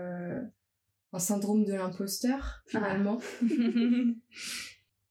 un 1.13 1.19
syndrome 1.19 1.65
de 1.65 1.73
l'imposteur, 1.73 2.63
finalement 2.67 3.19
ah. 3.43 3.45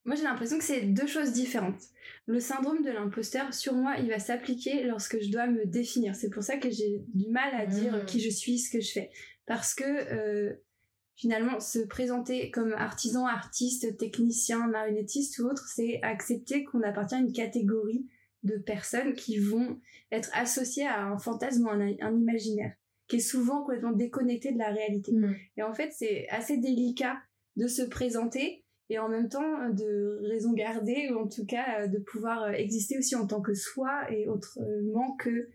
Moi, 0.05 0.15
j'ai 0.15 0.23
l'impression 0.23 0.57
que 0.57 0.63
c'est 0.63 0.83
deux 0.83 1.05
choses 1.05 1.33
différentes. 1.33 1.81
Le 2.27 2.39
syndrome 2.39 2.81
de 2.81 2.89
l'imposteur, 2.89 3.53
sur 3.53 3.73
moi, 3.73 3.95
il 3.99 4.07
va 4.07 4.19
s'appliquer 4.19 4.83
lorsque 4.83 5.21
je 5.21 5.29
dois 5.29 5.47
me 5.47 5.65
définir. 5.65 6.15
C'est 6.15 6.29
pour 6.29 6.43
ça 6.43 6.55
que 6.55 6.69
j'ai 6.69 7.03
du 7.13 7.29
mal 7.29 7.53
à 7.53 7.65
dire 7.65 7.93
mmh. 7.93 8.05
qui 8.05 8.21
je 8.21 8.29
suis, 8.29 8.57
ce 8.57 8.71
que 8.71 8.79
je 8.79 8.89
fais. 8.89 9.11
Parce 9.45 9.75
que 9.75 9.83
euh, 9.83 10.53
finalement, 11.17 11.59
se 11.59 11.79
présenter 11.79 12.49
comme 12.51 12.71
artisan, 12.73 13.25
artiste, 13.25 13.97
technicien, 13.97 14.67
marionnettiste 14.67 15.39
ou 15.39 15.47
autre, 15.47 15.67
c'est 15.67 15.99
accepter 16.03 16.63
qu'on 16.63 16.83
appartient 16.83 17.15
à 17.15 17.19
une 17.19 17.33
catégorie 17.33 18.07
de 18.43 18.57
personnes 18.57 19.13
qui 19.13 19.37
vont 19.39 19.81
être 20.11 20.29
associées 20.33 20.87
à 20.87 21.03
un 21.03 21.17
fantasme 21.17 21.65
ou 21.65 21.69
un, 21.69 21.95
un 21.99 22.15
imaginaire, 22.15 22.73
qui 23.07 23.17
est 23.17 23.19
souvent 23.19 23.61
complètement 23.61 23.91
déconnecté 23.91 24.53
de 24.53 24.59
la 24.59 24.71
réalité. 24.71 25.11
Mmh. 25.11 25.35
Et 25.57 25.63
en 25.63 25.73
fait, 25.73 25.91
c'est 25.91 26.29
assez 26.29 26.57
délicat 26.57 27.17
de 27.57 27.67
se 27.67 27.81
présenter 27.81 28.63
et 28.89 28.99
en 28.99 29.09
même 29.09 29.27
temps 29.27 29.69
de 29.69 30.19
raison 30.21 30.53
garder 30.53 31.09
ou 31.11 31.19
en 31.19 31.27
tout 31.27 31.45
cas 31.45 31.81
euh, 31.81 31.87
de 31.87 31.97
pouvoir 31.99 32.43
euh, 32.43 32.51
exister 32.51 32.97
aussi 32.97 33.15
en 33.15 33.27
tant 33.27 33.41
que 33.41 33.53
soi 33.53 34.09
et 34.11 34.27
autrement 34.27 35.15
que 35.17 35.49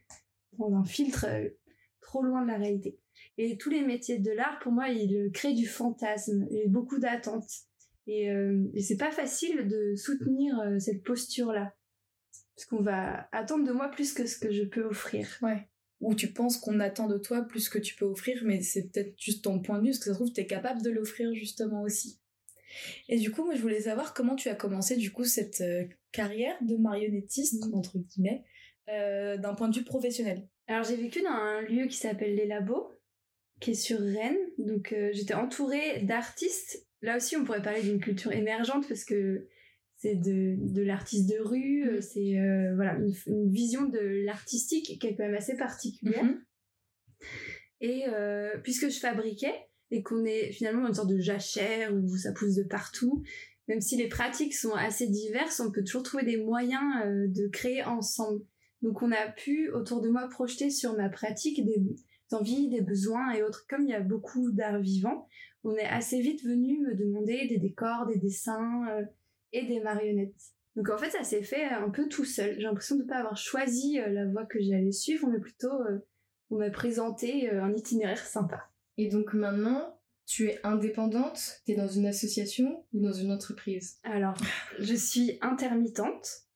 dans 0.59 0.75
un 0.75 0.85
filtre 0.85 1.27
euh, 1.29 1.49
trop 2.01 2.23
loin 2.23 2.43
de 2.43 2.49
la 2.49 2.59
réalité. 2.59 2.99
Et 3.39 3.57
tous 3.57 3.71
les 3.71 3.83
métiers 3.83 4.19
de 4.19 4.31
l'art, 4.31 4.59
pour 4.61 4.73
moi, 4.73 4.89
ils 4.89 5.31
créent 5.33 5.55
du 5.55 5.67
fantasme 5.67 6.47
et 6.51 6.69
beaucoup 6.69 6.99
d'attentes. 6.99 7.51
Et, 8.07 8.27
et 8.75 8.81
c'est 8.81 8.97
pas 8.97 9.11
facile 9.11 9.69
de 9.69 9.95
soutenir 9.95 10.55
cette 10.79 11.03
posture-là. 11.03 11.75
Parce 12.55 12.67
qu'on 12.67 12.83
va 12.83 13.29
attendre 13.33 13.67
de 13.67 13.73
moi 13.73 13.89
plus 13.89 14.13
que 14.13 14.27
ce 14.27 14.39
que 14.39 14.53
je 14.53 14.65
peux 14.65 14.85
offrir. 14.85 15.27
Ouais. 15.41 15.69
Ou 16.01 16.15
tu 16.15 16.33
penses 16.33 16.59
qu'on 16.59 16.81
attend 16.81 17.07
de 17.07 17.17
toi 17.17 17.43
plus 17.43 17.69
que 17.69 17.79
tu 17.79 17.95
peux 17.95 18.05
offrir, 18.05 18.43
mais 18.45 18.61
c'est 18.61 18.91
peut-être 18.91 19.15
juste 19.19 19.45
ton 19.45 19.61
point 19.61 19.79
de 19.79 19.85
vue, 19.85 19.91
parce 19.91 20.01
que 20.01 20.05
ça 20.07 20.11
se 20.13 20.17
trouve, 20.17 20.33
tu 20.33 20.41
es 20.41 20.47
capable 20.47 20.83
de 20.83 20.91
l'offrir 20.91 21.33
justement 21.33 21.83
aussi. 21.83 22.19
Et 23.09 23.19
du 23.19 23.31
coup, 23.31 23.45
moi, 23.45 23.55
je 23.55 23.63
voulais 23.63 23.83
savoir 23.83 24.13
comment 24.15 24.35
tu 24.35 24.49
as 24.49 24.55
commencé 24.55 24.97
du 24.97 25.13
coup 25.13 25.25
cette 25.25 25.61
euh, 25.61 25.85
carrière 26.11 26.57
de 26.63 26.77
marionnettiste, 26.77 27.67
Mm. 27.67 27.75
entre 27.75 27.99
guillemets, 27.99 28.45
euh, 28.89 29.37
d'un 29.37 29.55
point 29.55 29.69
de 29.69 29.77
vue 29.77 29.85
professionnel. 29.85 30.47
Alors 30.67 30.85
j'ai 30.85 30.97
vécu 30.97 31.23
dans 31.23 31.31
un 31.31 31.63
lieu 31.63 31.87
qui 31.87 31.97
s'appelle 31.97 32.35
Les 32.35 32.47
Labos, 32.47 32.91
qui 33.63 33.71
est 33.71 33.75
sur 33.75 33.99
Rennes. 33.99 34.37
Donc 34.59 34.93
euh, 34.93 35.11
j'étais 35.13 35.35
entourée 35.35 36.01
d'artistes. 36.03 36.87
Là 37.01 37.17
aussi 37.17 37.37
on 37.37 37.45
pourrait 37.45 37.63
parler 37.63 37.83
d'une 37.83 38.01
culture 38.01 38.33
émergente 38.33 38.87
parce 38.89 39.05
que 39.05 39.49
c'est 40.03 40.17
de, 40.17 40.57
de 40.59 40.83
l'artiste 40.83 41.29
de 41.29 41.41
rue, 41.41 41.89
euh, 41.89 42.01
c'est 42.01 42.37
euh, 42.37 42.75
voilà 42.75 42.97
une, 42.97 43.15
une 43.29 43.53
vision 43.53 43.87
de 43.87 44.25
l'artistique 44.25 44.99
qui 44.99 45.07
est 45.07 45.15
quand 45.15 45.25
même 45.25 45.37
assez 45.37 45.57
particulière. 45.57 46.25
Mhm. 46.25 46.45
Et 47.81 48.05
euh, 48.09 48.59
puisque 48.65 48.91
je 48.91 48.99
fabriquais 48.99 49.55
et 49.93 50.03
qu'on 50.03 50.25
est 50.25 50.51
finalement 50.51 50.83
dans 50.83 50.89
une 50.89 50.95
sorte 50.95 51.11
de 51.11 51.21
jachère 51.21 51.95
où 51.95 52.17
ça 52.17 52.33
pousse 52.33 52.57
de 52.57 52.65
partout, 52.65 53.23
même 53.69 53.81
si 53.81 53.97
les 53.97 54.09
pratiques 54.09 54.55
sont 54.55 54.75
assez 54.75 55.07
diverses, 55.07 55.61
on 55.61 55.71
peut 55.71 55.85
toujours 55.85 56.03
trouver 56.03 56.25
des 56.25 56.37
moyens 56.37 56.83
de 57.07 57.47
créer 57.47 57.85
ensemble. 57.85 58.45
Donc 58.81 59.03
on 59.03 59.13
a 59.13 59.29
pu 59.29 59.71
autour 59.71 60.01
de 60.01 60.09
moi 60.09 60.29
projeter 60.29 60.71
sur 60.71 60.97
ma 60.97 61.09
pratique 61.09 61.65
des 61.65 61.79
envies, 62.35 62.69
des 62.69 62.81
besoins 62.81 63.33
et 63.33 63.43
autres. 63.43 63.67
Comme 63.69 63.83
il 63.83 63.91
y 63.91 63.95
a 63.95 64.01
beaucoup 64.01 64.51
d'art 64.53 64.81
vivant, 64.81 65.29
on 65.65 65.75
est 65.77 65.87
assez 65.87 66.21
vite 66.21 66.45
venu 66.45 66.81
me 66.81 66.95
demander 66.95 67.47
des 67.49 67.59
décors, 67.59 68.07
des 68.07 68.19
dessins 68.19 68.87
euh, 68.91 69.05
et 69.53 69.67
des 69.67 69.81
marionnettes. 69.81 70.53
Donc 70.77 70.89
en 70.89 70.97
fait 70.97 71.11
ça 71.11 71.23
s'est 71.23 71.43
fait 71.43 71.65
un 71.65 71.91
peu 71.91 72.09
tout 72.09 72.25
seul. 72.25 72.55
J'ai 72.57 72.63
l'impression 72.63 72.97
de 72.97 73.03
ne 73.03 73.09
pas 73.09 73.17
avoir 73.17 73.37
choisi 73.37 74.01
euh, 74.01 74.09
la 74.09 74.27
voie 74.27 74.47
que 74.47 74.61
j'allais 74.61 74.93
suivre, 74.93 75.29
mais 75.29 75.39
plutôt 75.39 75.73
euh, 75.83 75.99
on 76.51 76.57
m'a 76.57 76.71
présenté 76.71 77.51
euh, 77.51 77.63
un 77.63 77.75
itinéraire 77.75 78.25
sympa. 78.25 78.71
Et 78.97 79.09
donc 79.09 79.35
maintenant, 79.35 79.99
tu 80.27 80.49
es 80.49 80.61
indépendante, 80.65 81.61
tu 81.67 81.73
es 81.73 81.77
dans 81.77 81.89
une 81.89 82.07
association 82.07 82.85
ou 82.93 83.01
dans 83.01 83.13
une 83.13 83.33
entreprise? 83.33 83.99
Alors, 84.03 84.35
je 84.79 84.95
suis 84.95 85.39
intermittente. 85.43 86.47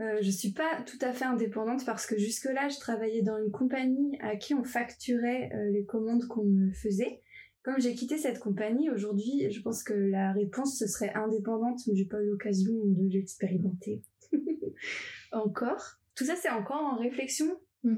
Euh, 0.00 0.18
je 0.20 0.30
suis 0.30 0.52
pas 0.52 0.82
tout 0.86 0.98
à 1.00 1.12
fait 1.12 1.24
indépendante 1.24 1.84
parce 1.84 2.06
que 2.06 2.18
jusque-là, 2.18 2.68
je 2.68 2.78
travaillais 2.78 3.22
dans 3.22 3.38
une 3.38 3.50
compagnie 3.50 4.18
à 4.20 4.36
qui 4.36 4.54
on 4.54 4.64
facturait 4.64 5.50
euh, 5.54 5.70
les 5.70 5.84
commandes 5.84 6.26
qu'on 6.26 6.44
me 6.44 6.72
faisait. 6.72 7.20
Comme 7.62 7.78
j'ai 7.78 7.94
quitté 7.94 8.18
cette 8.18 8.40
compagnie, 8.40 8.90
aujourd'hui, 8.90 9.48
je 9.50 9.60
pense 9.60 9.84
que 9.84 9.94
la 9.94 10.32
réponse 10.32 10.78
ce 10.78 10.86
serait 10.86 11.12
indépendante, 11.14 11.78
mais 11.86 11.94
j'ai 11.94 12.06
pas 12.06 12.20
eu 12.20 12.26
l'occasion 12.26 12.72
de 12.84 13.08
l'expérimenter 13.12 14.02
encore. 15.32 15.98
Tout 16.16 16.24
ça, 16.24 16.34
c'est 16.36 16.50
encore 16.50 16.80
en 16.80 16.96
réflexion 16.98 17.46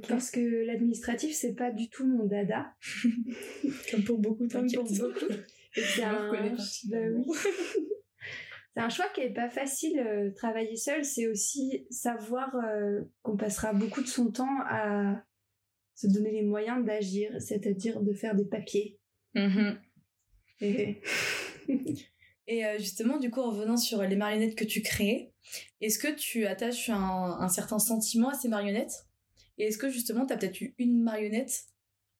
parce 0.08 0.30
que 0.30 0.66
l'administratif, 0.66 1.34
c'est 1.34 1.54
pas 1.54 1.70
du 1.70 1.88
tout 1.88 2.06
mon 2.06 2.24
dada. 2.24 2.72
Comme 3.90 4.04
pour 4.04 4.18
beaucoup, 4.18 4.48
Comme 4.48 4.70
pour 4.70 4.84
beaucoup. 4.84 5.32
Et 5.76 5.80
bah 6.88 6.98
oui. 7.12 7.24
c'est 8.74 8.82
un 8.82 8.88
choix 8.88 9.08
qui 9.14 9.20
est 9.20 9.32
pas 9.32 9.48
facile. 9.48 9.98
euh, 10.00 10.30
travailler 10.32 10.76
seul, 10.76 11.04
c'est 11.04 11.26
aussi 11.26 11.86
savoir 11.90 12.54
euh, 12.56 13.02
qu'on 13.22 13.36
passera 13.36 13.72
beaucoup 13.72 14.02
de 14.02 14.08
son 14.08 14.30
temps 14.30 14.58
à 14.68 15.22
se 15.94 16.06
donner 16.08 16.32
les 16.32 16.42
moyens 16.42 16.84
d'agir, 16.84 17.30
c'est-à-dire 17.40 18.00
de 18.00 18.12
faire 18.12 18.34
des 18.34 18.44
papiers. 18.46 18.98
Mhm. 19.34 19.78
Et 20.60 21.00
Et 22.46 22.66
euh, 22.66 22.78
justement, 22.78 23.18
du 23.18 23.30
coup, 23.30 23.40
en 23.40 23.50
revenant 23.50 23.76
sur 23.76 24.02
les 24.02 24.16
marionnettes 24.16 24.54
que 24.54 24.64
tu 24.64 24.82
crées, 24.82 25.32
est-ce 25.80 25.98
que 25.98 26.14
tu 26.14 26.46
attaches 26.46 26.90
un, 26.90 27.38
un 27.40 27.48
certain 27.48 27.78
sentiment 27.78 28.28
à 28.28 28.34
ces 28.34 28.48
marionnettes? 28.48 29.06
Et 29.56 29.64
est-ce 29.64 29.78
que 29.78 29.88
justement, 29.88 30.26
tu 30.26 30.32
as 30.32 30.36
peut-être 30.36 30.60
eu 30.60 30.74
une 30.78 31.02
marionnette 31.02 31.64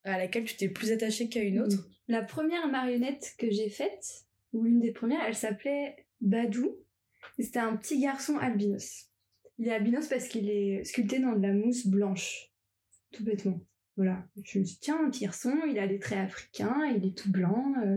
à 0.05 0.19
laquelle 0.19 0.45
tu 0.45 0.57
t'es 0.57 0.69
plus 0.69 0.93
attaché 0.93 1.29
qu'à 1.29 1.43
une 1.43 1.61
autre? 1.61 1.77
La 2.09 2.23
première 2.23 2.69
marionnette 2.69 3.35
que 3.39 3.51
j'ai 3.51 3.69
faite, 3.69 4.25
ou 4.53 4.67
une 4.67 4.81
des 4.81 4.93
premières, 4.93 5.23
elle 5.27 5.35
s'appelait 5.35 6.04
Badou. 6.25 6.77
C'était 7.39 7.61
un 7.61 7.77
petit 7.77 8.01
garçon 8.01 8.39
albinos. 8.39 9.11
Il 9.59 9.69
est 9.69 9.73
albinos 9.73 10.09
parce 10.09 10.27
qu'il 10.27 10.51
est 10.51 10.85
sculpté 10.85 11.21
dans 11.21 11.33
de 11.33 11.43
la 11.43 11.53
mousse 11.53 11.87
blanche. 11.87 12.51
Tout 13.13 13.25
bêtement. 13.25 13.61
Voilà. 13.97 14.27
Je 14.35 14.41
me 14.41 14.65
suis 14.65 14.75
dit, 14.75 14.79
tiens, 14.81 15.05
un 15.05 15.11
petit 15.11 15.25
garçon, 15.25 15.53
il 15.69 15.79
a 15.79 15.87
des 15.87 16.01
traits 16.01 16.19
africains, 16.19 16.85
il 16.97 17.07
est 17.07 17.17
tout 17.17 17.31
blanc. 17.31 17.75
euh, 17.85 17.97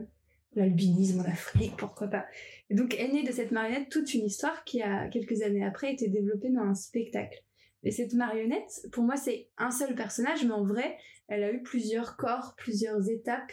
L'albinisme 0.55 1.19
en 1.19 1.25
Afrique, 1.25 1.75
pourquoi 1.77 2.07
pas. 2.07 2.25
Et 2.71 2.75
donc 2.75 2.95
est 2.95 3.09
née 3.09 3.21
de 3.21 3.31
cette 3.31 3.51
marionnette 3.51 3.89
toute 3.89 4.13
une 4.15 4.25
histoire 4.25 4.63
qui 4.63 4.81
a, 4.81 5.07
quelques 5.09 5.43
années 5.43 5.63
après, 5.63 5.93
été 5.93 6.07
développée 6.07 6.49
dans 6.49 6.61
un 6.63 6.73
spectacle. 6.73 7.43
Et 7.83 7.91
cette 7.91 8.13
marionnette, 8.13 8.87
pour 8.91 9.03
moi, 9.03 9.17
c'est 9.17 9.49
un 9.57 9.69
seul 9.69 9.93
personnage, 9.93 10.43
mais 10.43 10.53
en 10.53 10.65
vrai, 10.65 10.97
elle 11.27 11.43
a 11.43 11.51
eu 11.51 11.61
plusieurs 11.61 12.17
corps, 12.17 12.55
plusieurs 12.57 13.07
étapes. 13.07 13.51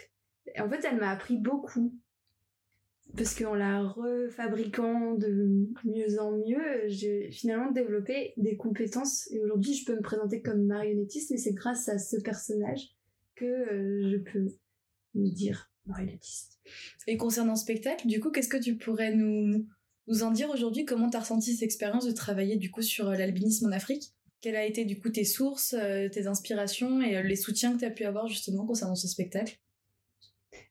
Et 0.55 0.61
en 0.61 0.69
fait, 0.69 0.83
elle 0.83 0.97
m'a 0.97 1.11
appris 1.11 1.37
beaucoup. 1.37 1.95
Parce 3.17 3.33
qu'en 3.33 3.55
la 3.55 3.81
refabriquant 3.81 5.13
de 5.15 5.69
mieux 5.85 6.19
en 6.19 6.31
mieux, 6.37 6.87
j'ai 6.87 7.31
finalement 7.31 7.71
développé 7.71 8.33
des 8.35 8.57
compétences. 8.57 9.31
Et 9.31 9.39
aujourd'hui, 9.39 9.73
je 9.73 9.85
peux 9.85 9.95
me 9.95 10.01
présenter 10.01 10.41
comme 10.41 10.65
marionnettiste, 10.65 11.31
et 11.31 11.37
c'est 11.37 11.53
grâce 11.53 11.87
à 11.87 11.97
ce 11.97 12.17
personnage 12.17 12.89
que 13.35 13.45
euh, 13.45 14.11
je 14.11 14.17
peux 14.17 14.53
me 15.13 15.29
dire 15.29 15.71
marionnettiste. 15.85 16.59
Et 17.07 17.15
concernant 17.15 17.53
le 17.53 17.57
spectacle, 17.57 18.05
du 18.07 18.19
coup, 18.19 18.31
qu'est-ce 18.31 18.49
que 18.49 18.61
tu 18.61 18.75
pourrais 18.75 19.15
nous, 19.15 19.65
nous 20.07 20.23
en 20.23 20.31
dire 20.31 20.49
aujourd'hui? 20.49 20.83
Comment 20.83 21.09
tu 21.09 21.15
as 21.15 21.21
ressenti 21.21 21.53
cette 21.53 21.63
expérience 21.63 22.05
de 22.05 22.11
travailler 22.11 22.57
du 22.57 22.69
coup 22.69 22.81
sur 22.81 23.09
euh, 23.09 23.15
l'albinisme 23.15 23.67
en 23.67 23.71
Afrique? 23.71 24.13
Quelles 24.41 24.57
a 24.57 24.65
été 24.65 24.83
du 24.83 24.99
coup 24.99 25.09
tes 25.09 25.23
sources, 25.23 25.73
euh, 25.73 26.09
tes 26.09 26.27
inspirations 26.27 27.01
et 27.01 27.23
les 27.23 27.35
soutiens 27.37 27.73
que 27.73 27.79
tu 27.79 27.85
as 27.85 27.91
pu 27.91 28.03
avoir 28.03 28.27
justement 28.27 28.65
concernant 28.65 28.95
ce 28.95 29.07
spectacle? 29.07 29.57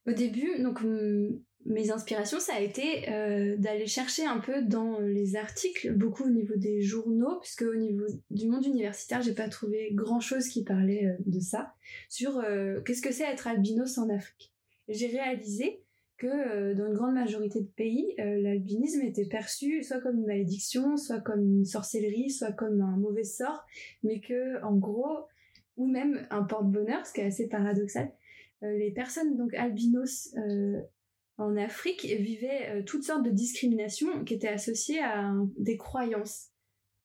Au 0.06 0.12
début, 0.12 0.62
donc 0.62 0.82
hum, 0.82 1.40
mes 1.66 1.90
inspirations, 1.90 2.40
ça 2.40 2.54
a 2.54 2.60
été 2.60 3.08
euh, 3.10 3.56
d'aller 3.56 3.86
chercher 3.86 4.26
un 4.26 4.38
peu 4.38 4.62
dans 4.62 4.98
les 5.00 5.36
articles, 5.36 5.94
beaucoup 5.94 6.24
au 6.24 6.30
niveau 6.30 6.56
des 6.56 6.82
journaux, 6.82 7.38
puisque 7.40 7.62
au 7.62 7.74
niveau 7.74 8.04
du 8.30 8.48
monde 8.48 8.66
universitaire, 8.66 9.22
j'ai 9.22 9.34
pas 9.34 9.48
trouvé 9.48 9.90
grand 9.92 10.20
chose 10.20 10.48
qui 10.48 10.62
parlait 10.62 11.06
euh, 11.06 11.16
de 11.26 11.40
ça, 11.40 11.74
sur 12.08 12.38
euh, 12.38 12.80
qu'est-ce 12.82 13.00
que 13.00 13.12
c'est 13.12 13.24
être 13.24 13.46
albinos 13.46 13.96
en 13.98 14.10
Afrique. 14.10 14.52
J'ai 14.88 15.06
réalisé 15.06 15.80
que 16.18 16.74
dans 16.74 16.86
une 16.86 16.94
grande 16.94 17.14
majorité 17.14 17.60
de 17.60 17.66
pays, 17.66 18.14
l'albinisme 18.18 19.02
était 19.02 19.26
perçu 19.26 19.82
soit 19.82 20.00
comme 20.00 20.18
une 20.18 20.26
malédiction, 20.26 20.96
soit 20.96 21.20
comme 21.20 21.42
une 21.42 21.64
sorcellerie, 21.64 22.30
soit 22.30 22.52
comme 22.52 22.80
un 22.82 22.96
mauvais 22.96 23.24
sort, 23.24 23.64
mais 24.04 24.20
que 24.20 24.62
en 24.62 24.76
gros, 24.76 25.26
ou 25.76 25.86
même 25.86 26.24
un 26.30 26.44
porte-bonheur, 26.44 27.04
ce 27.04 27.12
qui 27.12 27.20
est 27.20 27.26
assez 27.26 27.48
paradoxal, 27.48 28.12
les 28.62 28.92
personnes 28.92 29.36
donc 29.36 29.54
albinos 29.54 30.32
en 31.36 31.56
Afrique 31.56 32.04
vivaient 32.04 32.70
euh, 32.70 32.82
toutes 32.84 33.04
sortes 33.04 33.24
de 33.24 33.30
discriminations 33.30 34.24
qui 34.24 34.34
étaient 34.34 34.48
associées 34.48 35.00
à 35.00 35.34
des 35.58 35.76
croyances. 35.76 36.50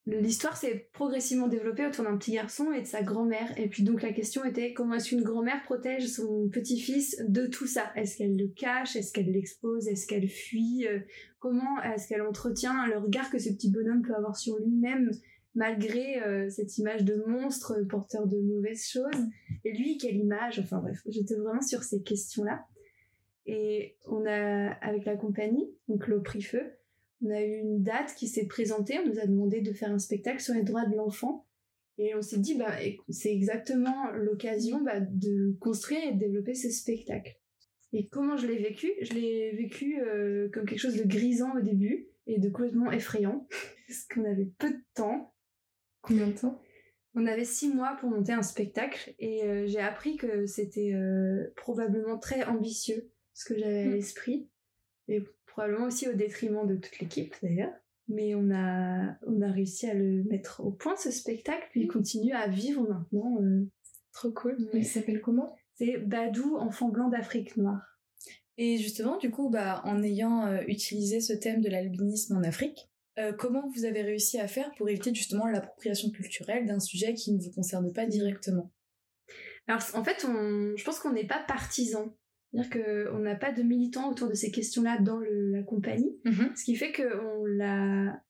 L'histoire 0.06 0.58
s'est 0.58 0.90
progressivement 0.94 1.48
développée 1.48 1.86
autour 1.86 2.04
d'un 2.04 2.18
petit 2.18 2.32
garçon 2.32 2.72
et 2.72 2.82
de 2.82 2.88
sa 2.88 3.04
grand-mère. 3.04 3.54
Et 3.60 3.68
puis 3.68 3.84
donc 3.84 4.02
la 4.02 4.12
question 4.12 4.44
était 4.44 4.74
comment 4.74 4.96
est-ce 4.96 5.10
qu'une 5.10 5.22
grand-mère 5.22 5.62
protège 5.64 6.08
son 6.08 6.50
petit-fils 6.50 7.22
de 7.28 7.46
tout 7.46 7.68
ça? 7.68 7.92
Est-ce 7.96 8.18
qu'elle 8.18 8.36
le 8.36 8.48
cache? 8.48 8.96
Est-ce 8.96 9.12
qu'elle 9.12 9.32
l'expose? 9.32 9.88
Est-ce 9.88 10.08
qu'elle 10.08 10.28
fuit? 10.28 10.88
Euh, 10.88 11.00
Comment 11.40 11.82
est-ce 11.84 12.08
qu'elle 12.08 12.22
entretient 12.22 12.86
le 12.88 12.98
regard 12.98 13.30
que 13.30 13.40
ce 13.40 13.50
petit 13.50 13.72
bonhomme 13.72 14.02
peut 14.02 14.14
avoir 14.14 14.36
sur 14.36 14.58
lui-même 14.60 15.10
malgré 15.56 16.22
euh, 16.22 16.50
cette 16.50 16.78
image 16.78 17.06
de 17.06 17.16
monstre 17.28 17.82
porteur 17.90 18.28
de 18.28 18.38
mauvaises 18.42 18.86
choses? 18.86 19.26
Et 19.64 19.72
lui, 19.72 19.98
quelle 19.98 20.18
image? 20.18 20.60
Enfin 20.60 20.80
bref, 20.80 21.00
j'étais 21.08 21.36
vraiment 21.36 21.62
sur 21.62 21.84
ces 21.84 22.02
questions-là. 22.02 22.66
Et 23.52 23.98
on 24.06 24.28
a, 24.28 24.74
avec 24.74 25.06
la 25.06 25.16
compagnie, 25.16 25.74
donc 25.88 26.08
l'Opri 26.08 26.44
Feu, 26.44 26.62
on 27.24 27.32
a 27.32 27.42
eu 27.42 27.58
une 27.58 27.82
date 27.82 28.14
qui 28.16 28.28
s'est 28.28 28.46
présentée. 28.46 29.00
On 29.00 29.08
nous 29.08 29.18
a 29.18 29.26
demandé 29.26 29.62
de 29.62 29.74
faire 29.74 29.90
un 29.90 29.98
spectacle 29.98 30.40
sur 30.40 30.54
les 30.54 30.62
droits 30.62 30.86
de 30.86 30.96
l'enfant. 30.96 31.48
Et 31.98 32.14
on 32.14 32.22
s'est 32.22 32.38
dit, 32.38 32.54
bah, 32.54 32.76
c'est 33.10 33.34
exactement 33.34 34.12
l'occasion 34.12 34.84
bah, 34.84 35.00
de 35.00 35.58
construire 35.60 36.04
et 36.04 36.14
de 36.14 36.20
développer 36.20 36.54
ce 36.54 36.70
spectacle. 36.70 37.40
Et 37.92 38.08
comment 38.08 38.38
je 38.38 38.46
l'ai 38.46 38.60
vécu? 38.60 38.92
Je 39.02 39.14
l'ai 39.14 39.52
vécu 39.56 40.00
euh, 40.00 40.48
comme 40.54 40.66
quelque 40.66 40.80
chose 40.80 40.98
de 40.98 41.08
grisant 41.08 41.58
au 41.58 41.62
début 41.62 42.08
et 42.28 42.38
de 42.38 42.50
complètement 42.50 42.92
effrayant. 42.92 43.48
Parce 43.88 44.06
qu'on 44.14 44.26
avait 44.26 44.52
peu 44.60 44.70
de 44.70 44.84
temps. 44.94 45.34
Combien 46.02 46.28
de 46.28 46.34
temps? 46.34 46.62
On 47.16 47.26
avait 47.26 47.46
six 47.46 47.74
mois 47.74 47.98
pour 48.00 48.12
monter 48.12 48.32
un 48.32 48.44
spectacle 48.44 49.16
et 49.18 49.44
euh, 49.44 49.66
j'ai 49.66 49.80
appris 49.80 50.18
que 50.18 50.46
c'était 50.46 50.94
euh, 50.94 51.52
probablement 51.56 52.20
très 52.20 52.44
ambitieux 52.44 53.10
ce 53.40 53.46
que 53.54 53.58
j'avais 53.60 53.84
à 53.84 53.86
Mm. 53.86 53.94
l'esprit 53.94 54.50
et 55.08 55.24
probablement 55.46 55.86
aussi 55.88 56.08
au 56.08 56.14
détriment 56.14 56.68
de 56.68 56.76
toute 56.76 57.00
l'équipe 57.00 57.34
d'ailleurs. 57.42 57.74
Mais 58.10 58.36
on 58.36 58.50
a, 58.52 59.18
on 59.28 59.42
a 59.42 59.52
réussi 59.52 59.88
à 59.88 59.94
le 59.94 60.24
mettre 60.24 60.62
au 60.62 60.72
point 60.72 60.96
ce 60.98 61.12
spectacle 61.12 61.68
puis 61.72 61.82
il 61.82 61.88
continue 61.88 62.34
à 62.34 62.48
vivre 62.48 62.88
maintenant. 62.88 63.42
euh, 63.42 63.66
Trop 64.12 64.32
cool. 64.32 64.58
Il 64.74 64.86
s'appelle 64.86 65.22
comment? 65.22 65.56
C'est 65.76 65.98
Badou, 66.00 66.58
enfant 66.58 66.90
blanc 66.90 67.10
d'Afrique 67.10 67.56
noire. 67.56 67.82
Et 68.58 68.78
justement, 68.78 69.18
du 69.18 69.32
coup, 69.32 69.50
bah, 69.50 69.82
en 69.86 70.04
ayant 70.04 70.46
euh, 70.48 70.62
utilisé 70.68 71.22
ce 71.22 71.32
thème 71.32 71.62
de 71.62 71.70
l'albinisme 71.70 72.36
en 72.36 72.44
Afrique, 72.44 72.90
euh, 73.20 73.32
comment 73.32 73.70
vous 73.74 73.86
avez 73.86 74.02
réussi 74.02 74.40
à 74.40 74.48
faire 74.48 74.70
pour 74.78 74.90
éviter 74.90 75.14
justement 75.14 75.48
l'appropriation 75.48 76.10
culturelle 76.10 76.66
d'un 76.66 76.80
sujet 76.82 77.14
qui 77.14 77.32
ne 77.32 77.40
vous 77.42 77.52
concerne 77.52 77.94
pas 77.94 78.06
directement? 78.06 78.72
Alors 79.68 79.82
en 79.94 80.04
fait, 80.04 80.26
on, 80.28 80.76
je 80.76 80.84
pense 80.84 81.00
qu'on 81.00 81.14
n'est 81.14 81.28
pas 81.28 81.40
partisan. 81.48 82.14
C'est-à-dire 82.54 82.70
qu'on 83.12 83.20
n'a 83.20 83.36
pas 83.36 83.52
de 83.52 83.62
militants 83.62 84.10
autour 84.10 84.28
de 84.28 84.34
ces 84.34 84.50
questions-là 84.52 84.98
dans 85.00 85.18
le, 85.18 85.52
la 85.52 85.64
compagnie, 85.64 86.18
Mhm. 86.26 86.52
ce 86.56 86.64
qui 86.64 86.76
fait 86.76 86.92
qu'on 86.92 87.46
l'a 87.46 88.22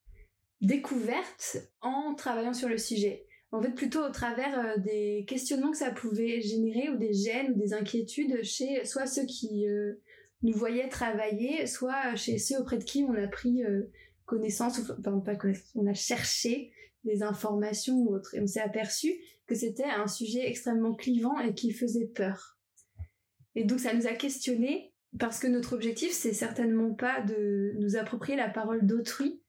découverte 0.60 1.58
en 1.80 2.14
travaillant 2.14 2.52
sur 2.52 2.68
le 2.68 2.78
sujet. 2.78 3.26
En 3.52 3.60
fait, 3.62 3.70
plutôt 3.74 4.04
au 4.04 4.10
travers 4.10 4.58
euh, 4.58 4.78
des 4.78 5.24
questionnements 5.26 5.70
que 5.72 5.76
ça 5.76 5.90
pouvait 5.90 6.40
générer 6.40 6.90
ou 6.90 6.96
des 6.98 7.12
gènes 7.12 7.52
ou 7.52 7.54
des 7.58 7.72
inquiétudes 7.72 8.42
chez 8.44 8.84
soit 8.84 9.06
ceux 9.06 9.24
qui 9.26 9.66
euh, 9.66 9.94
nous 10.42 10.52
voyaient 10.52 10.88
travailler, 10.88 11.66
soit 11.66 12.14
chez 12.14 12.38
ceux 12.38 12.60
auprès 12.60 12.78
de 12.78 12.84
qui 12.84 13.02
on 13.02 13.14
a 13.14 13.26
pris 13.26 13.64
euh, 13.64 13.90
connaissance, 14.26 14.78
ou- 14.78 14.92
enfin 15.00 15.18
pas 15.20 15.34
connaissance, 15.34 15.72
on 15.74 15.86
a 15.86 15.94
cherché 15.94 16.70
des 17.04 17.22
informations 17.22 17.96
ou 17.96 18.14
autres. 18.14 18.34
Et 18.36 18.40
on 18.40 18.46
s'est 18.46 18.60
aperçu 18.60 19.12
que 19.46 19.54
c'était 19.56 19.82
un 19.84 20.06
sujet 20.06 20.46
extrêmement 20.46 20.94
clivant 20.94 21.38
et 21.40 21.54
qui 21.54 21.72
faisait 21.72 22.06
peur. 22.06 22.58
Et 23.54 23.64
donc 23.64 23.80
ça 23.80 23.94
nous 23.94 24.06
a 24.06 24.12
questionné 24.12 24.92
parce 25.18 25.40
que 25.40 25.46
notre 25.46 25.72
objectif 25.72 26.12
c'est 26.12 26.32
certainement 26.32 26.94
pas 26.94 27.20
de 27.20 27.74
nous 27.78 27.96
approprier 27.96 28.36
la 28.36 28.48
parole 28.48 28.86
d'autrui, 28.86 29.40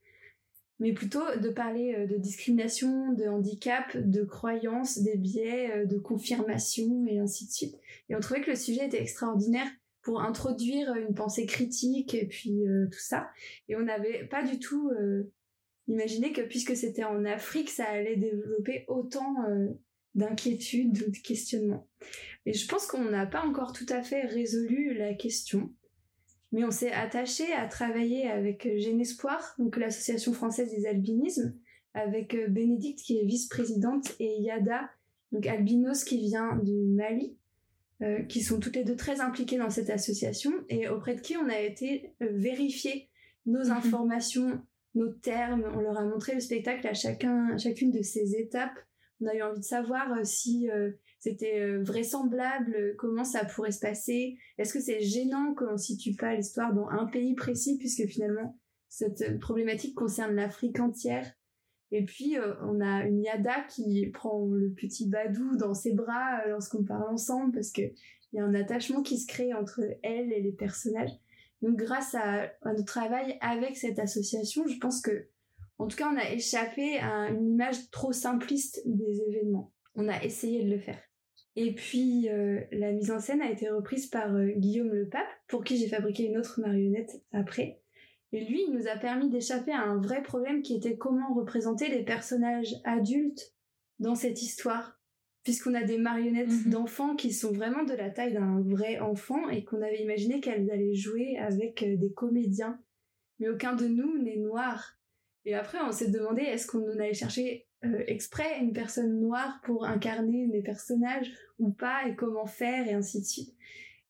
mais 0.81 0.93
plutôt 0.93 1.23
de 1.39 1.49
parler 1.49 1.93
euh, 1.95 2.07
de 2.07 2.17
discrimination, 2.17 3.13
de 3.13 3.25
handicap, 3.25 3.95
de 3.95 4.23
croyances, 4.23 4.97
des 4.99 5.15
biais, 5.15 5.71
euh, 5.71 5.85
de 5.85 5.97
confirmation 5.97 7.05
et 7.07 7.19
ainsi 7.19 7.45
de 7.45 7.51
suite. 7.51 7.75
Et 8.09 8.15
on 8.15 8.19
trouvait 8.19 8.41
que 8.41 8.49
le 8.49 8.55
sujet 8.55 8.87
était 8.87 9.01
extraordinaire 9.01 9.67
pour 10.01 10.21
introduire 10.21 10.95
une 10.95 11.13
pensée 11.13 11.45
critique 11.45 12.15
et 12.15 12.25
puis 12.25 12.67
euh, 12.67 12.87
tout 12.91 12.99
ça. 12.99 13.29
Et 13.69 13.75
on 13.75 13.83
n'avait 13.83 14.25
pas 14.25 14.43
du 14.43 14.57
tout 14.57 14.91
imaginé 15.87 16.33
que 16.33 16.41
puisque 16.41 16.75
c'était 16.75 17.03
en 17.03 17.23
Afrique, 17.25 17.69
ça 17.69 17.85
allait 17.85 18.15
développer 18.15 18.85
autant 18.87 19.35
d'inquiétudes 20.15 21.03
ou 21.07 21.11
de 21.11 21.17
questionnements. 21.17 21.87
Et 22.45 22.53
je 22.53 22.67
pense 22.67 22.85
qu'on 22.87 23.03
n'a 23.03 23.25
pas 23.25 23.45
encore 23.45 23.73
tout 23.73 23.85
à 23.89 24.01
fait 24.01 24.21
résolu 24.21 24.93
la 24.93 25.13
question. 25.13 25.73
Mais 26.51 26.65
on 26.65 26.71
s'est 26.71 26.91
attaché 26.91 27.53
à 27.53 27.67
travailler 27.67 28.27
avec 28.27 28.67
Gêne 28.77 28.99
Espoir, 28.99 29.55
donc 29.57 29.77
l'association 29.77 30.33
française 30.33 30.69
des 30.71 30.85
albinismes, 30.85 31.55
avec 31.93 32.35
euh, 32.35 32.47
Bénédicte 32.47 32.99
qui 32.99 33.17
est 33.17 33.25
vice-présidente 33.25 34.13
et 34.19 34.41
Yada, 34.41 34.89
donc 35.31 35.47
albinos 35.47 36.03
qui 36.03 36.17
vient 36.17 36.57
du 36.57 36.73
Mali, 36.73 37.37
euh, 38.01 38.23
qui 38.23 38.41
sont 38.41 38.59
toutes 38.59 38.75
les 38.75 38.83
deux 38.83 38.95
très 38.95 39.21
impliquées 39.21 39.57
dans 39.57 39.69
cette 39.69 39.89
association 39.89 40.51
et 40.69 40.89
auprès 40.89 41.15
de 41.15 41.21
qui 41.21 41.37
on 41.37 41.47
a 41.47 41.59
été 41.59 42.13
euh, 42.21 42.27
vérifier 42.31 43.09
nos 43.45 43.65
Mhm. 43.65 43.71
informations, 43.71 44.61
nos 44.95 45.09
termes. 45.09 45.63
On 45.75 45.81
leur 45.81 45.97
a 45.97 46.05
montré 46.05 46.33
le 46.33 46.39
spectacle 46.39 46.85
à 46.87 46.93
chacun, 46.93 47.57
chacune 47.57 47.91
de 47.91 48.01
ces 48.01 48.35
étapes. 48.35 48.77
On 49.21 49.27
a 49.27 49.35
eu 49.35 49.41
envie 49.43 49.59
de 49.59 49.65
savoir 49.65 50.11
euh, 50.13 50.23
si 50.23 50.69
euh, 50.71 50.91
c'était 51.19 51.59
euh, 51.59 51.83
vraisemblable, 51.83 52.95
comment 52.97 53.23
ça 53.23 53.45
pourrait 53.45 53.71
se 53.71 53.79
passer. 53.79 54.37
Est-ce 54.57 54.73
que 54.73 54.79
c'est 54.79 55.01
gênant 55.01 55.53
qu'on 55.53 55.77
situe 55.77 56.15
pas 56.15 56.35
l'histoire 56.35 56.73
dans 56.73 56.87
un 56.89 57.05
pays 57.05 57.35
précis, 57.35 57.77
puisque 57.77 58.07
finalement 58.07 58.57
cette 58.89 59.39
problématique 59.39 59.95
concerne 59.95 60.35
l'Afrique 60.35 60.79
entière. 60.79 61.31
Et 61.91 62.03
puis 62.03 62.35
on 62.61 62.81
a 62.81 63.05
une 63.05 63.21
Yada 63.21 63.61
qui 63.69 64.07
prend 64.07 64.45
le 64.47 64.71
petit 64.71 65.07
Badou 65.07 65.55
dans 65.55 65.73
ses 65.73 65.93
bras 65.93 66.45
lorsqu'on 66.47 66.83
parle 66.83 67.09
ensemble, 67.09 67.53
parce 67.53 67.71
que 67.71 67.81
il 67.81 68.37
y 68.37 68.39
a 68.39 68.45
un 68.45 68.53
attachement 68.53 69.01
qui 69.01 69.17
se 69.17 69.27
crée 69.27 69.53
entre 69.53 69.81
elle 70.03 70.31
et 70.33 70.41
les 70.41 70.51
personnages. 70.51 71.11
Donc 71.61 71.77
grâce 71.77 72.15
à 72.15 72.51
notre 72.65 72.85
travail 72.85 73.37
avec 73.41 73.77
cette 73.77 73.99
association, 73.99 74.67
je 74.67 74.77
pense 74.77 75.01
que 75.01 75.27
en 75.81 75.87
tout 75.87 75.97
cas, 75.97 76.11
on 76.13 76.17
a 76.17 76.31
échappé 76.31 76.97
à 76.99 77.29
une 77.29 77.53
image 77.53 77.89
trop 77.91 78.11
simpliste 78.11 78.81
des 78.85 79.21
événements. 79.21 79.73
On 79.95 80.07
a 80.07 80.23
essayé 80.23 80.63
de 80.63 80.69
le 80.69 80.79
faire. 80.79 80.99
Et 81.55 81.73
puis, 81.73 82.29
euh, 82.29 82.61
la 82.71 82.91
mise 82.91 83.11
en 83.11 83.19
scène 83.19 83.41
a 83.41 83.51
été 83.51 83.69
reprise 83.69 84.07
par 84.07 84.33
euh, 84.35 84.51
Guillaume 84.55 84.93
Le 84.93 85.09
Pape, 85.09 85.27
pour 85.47 85.63
qui 85.63 85.77
j'ai 85.77 85.87
fabriqué 85.87 86.25
une 86.25 86.37
autre 86.37 86.61
marionnette 86.61 87.21
après. 87.33 87.81
Et 88.31 88.45
lui, 88.45 88.61
il 88.67 88.73
nous 88.73 88.87
a 88.87 88.95
permis 88.95 89.29
d'échapper 89.29 89.71
à 89.71 89.81
un 89.81 89.97
vrai 89.97 90.23
problème 90.23 90.61
qui 90.61 90.75
était 90.75 90.95
comment 90.95 91.33
représenter 91.33 91.89
les 91.89 92.03
personnages 92.03 92.75
adultes 92.85 93.53
dans 93.99 94.15
cette 94.15 94.41
histoire. 94.41 94.97
Puisqu'on 95.43 95.73
a 95.73 95.83
des 95.83 95.97
marionnettes 95.97 96.47
Mhm. 96.65 96.71
d'enfants 96.71 97.15
qui 97.15 97.33
sont 97.33 97.51
vraiment 97.51 97.83
de 97.83 97.93
la 97.93 98.11
taille 98.11 98.33
d'un 98.33 98.61
vrai 98.61 98.99
enfant 98.99 99.49
et 99.49 99.65
qu'on 99.65 99.81
avait 99.81 100.01
imaginé 100.01 100.39
qu'elles 100.39 100.69
allaient 100.69 100.93
jouer 100.93 101.37
avec 101.39 101.83
euh, 101.83 101.97
des 101.97 102.13
comédiens. 102.13 102.79
Mais 103.39 103.49
aucun 103.49 103.75
de 103.75 103.87
nous 103.87 104.19
n'est 104.19 104.37
noir. 104.37 104.95
Et 105.45 105.55
après, 105.55 105.79
on 105.81 105.91
s'est 105.91 106.11
demandé 106.11 106.41
est-ce 106.41 106.67
qu'on 106.67 106.87
allait 106.87 107.13
chercher 107.13 107.67
euh, 107.83 108.03
exprès 108.07 108.59
une 108.59 108.73
personne 108.73 109.19
noire 109.19 109.59
pour 109.63 109.85
incarner 109.85 110.47
des 110.47 110.61
personnages 110.61 111.31
ou 111.57 111.71
pas, 111.71 112.07
et 112.07 112.15
comment 112.15 112.45
faire, 112.45 112.87
et 112.87 112.93
ainsi 112.93 113.21
de 113.21 113.25
suite. 113.25 113.55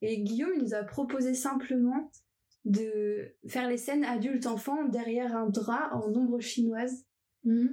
Et 0.01 0.21
Guillaume 0.21 0.51
il 0.55 0.63
nous 0.63 0.73
a 0.73 0.83
proposé 0.83 1.33
simplement 1.33 2.11
de 2.65 3.33
faire 3.47 3.69
les 3.69 3.77
scènes 3.77 4.03
adultes-enfants 4.03 4.85
derrière 4.85 5.35
un 5.35 5.49
drap 5.49 5.89
en 5.93 6.13
ombre 6.13 6.39
chinoise. 6.39 7.05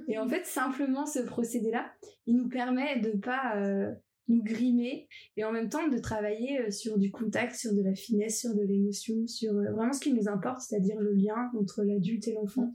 Et 0.07 0.17
en 0.17 0.27
fait, 0.27 0.47
simplement 0.47 1.05
ce 1.05 1.19
procédé-là, 1.19 1.91
il 2.25 2.37
nous 2.37 2.49
permet 2.49 2.99
de 2.99 3.11
pas 3.11 3.55
euh, 3.55 3.93
nous 4.29 4.43
grimer 4.43 5.07
et 5.37 5.43
en 5.43 5.51
même 5.51 5.69
temps 5.69 5.87
de 5.87 5.97
travailler 5.99 6.61
euh, 6.61 6.71
sur 6.71 6.97
du 6.97 7.11
contact, 7.11 7.55
sur 7.55 7.75
de 7.75 7.81
la 7.83 7.93
finesse, 7.93 8.39
sur 8.39 8.55
de 8.55 8.63
l'émotion, 8.63 9.27
sur 9.27 9.53
euh, 9.53 9.71
vraiment 9.71 9.93
ce 9.93 9.99
qui 9.99 10.13
nous 10.13 10.27
importe, 10.27 10.61
c'est-à-dire 10.61 10.99
le 10.99 11.13
lien 11.13 11.51
entre 11.59 11.83
l'adulte 11.83 12.27
et 12.27 12.33
l'enfant. 12.33 12.73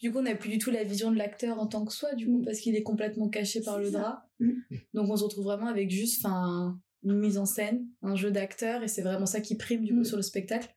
Du 0.00 0.12
coup, 0.12 0.18
on 0.18 0.22
n'a 0.22 0.34
plus 0.36 0.50
du 0.50 0.58
tout 0.58 0.70
la 0.70 0.84
vision 0.84 1.10
de 1.10 1.16
l'acteur 1.16 1.58
en 1.58 1.66
tant 1.66 1.84
que 1.84 1.92
soi, 1.92 2.14
du 2.14 2.26
coup, 2.26 2.38
Mm. 2.40 2.44
parce 2.44 2.60
qu'il 2.60 2.76
est 2.76 2.82
complètement 2.82 3.28
caché 3.28 3.60
par 3.60 3.78
le 3.78 3.90
ça. 3.90 3.98
drap. 3.98 4.28
Mm. 4.40 4.52
Donc, 4.94 5.10
on 5.10 5.16
se 5.16 5.24
retrouve 5.24 5.44
vraiment 5.44 5.66
avec 5.66 5.90
juste 5.90 6.24
enfin, 6.24 6.78
une 7.02 7.18
mise 7.18 7.38
en 7.38 7.44
scène, 7.46 7.86
un 8.02 8.14
jeu 8.16 8.30
d'acteur, 8.30 8.82
et 8.82 8.88
c'est 8.88 9.02
vraiment 9.02 9.26
ça 9.26 9.40
qui 9.40 9.56
prime, 9.56 9.84
du 9.84 9.92
coup, 9.92 10.00
Mm. 10.00 10.04
sur 10.04 10.16
le 10.16 10.22
spectacle. 10.22 10.72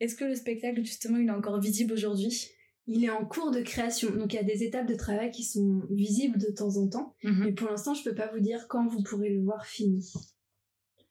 Est-ce 0.00 0.16
que 0.16 0.24
le 0.24 0.34
spectacle, 0.34 0.84
justement, 0.84 1.18
il 1.18 1.28
est 1.28 1.30
encore 1.32 1.60
visible 1.60 1.92
aujourd'hui? 1.92 2.48
Il 2.86 3.02
est 3.04 3.10
en 3.10 3.24
cours 3.24 3.50
de 3.50 3.60
création, 3.62 4.10
donc 4.14 4.34
il 4.34 4.36
y 4.36 4.40
a 4.40 4.42
des 4.42 4.62
étapes 4.62 4.86
de 4.86 4.94
travail 4.94 5.30
qui 5.30 5.42
sont 5.44 5.82
visibles 5.90 6.38
de 6.38 6.50
temps 6.52 6.76
en 6.76 6.86
temps, 6.88 7.14
mais 7.22 7.52
pour 7.52 7.68
l'instant, 7.70 7.94
je 7.94 8.02
peux 8.04 8.14
pas 8.14 8.30
vous 8.34 8.40
dire 8.40 8.66
quand 8.68 8.86
vous 8.88 9.02
pourrez 9.02 9.30
le 9.30 9.42
voir 9.42 9.64
fini. 9.64 10.12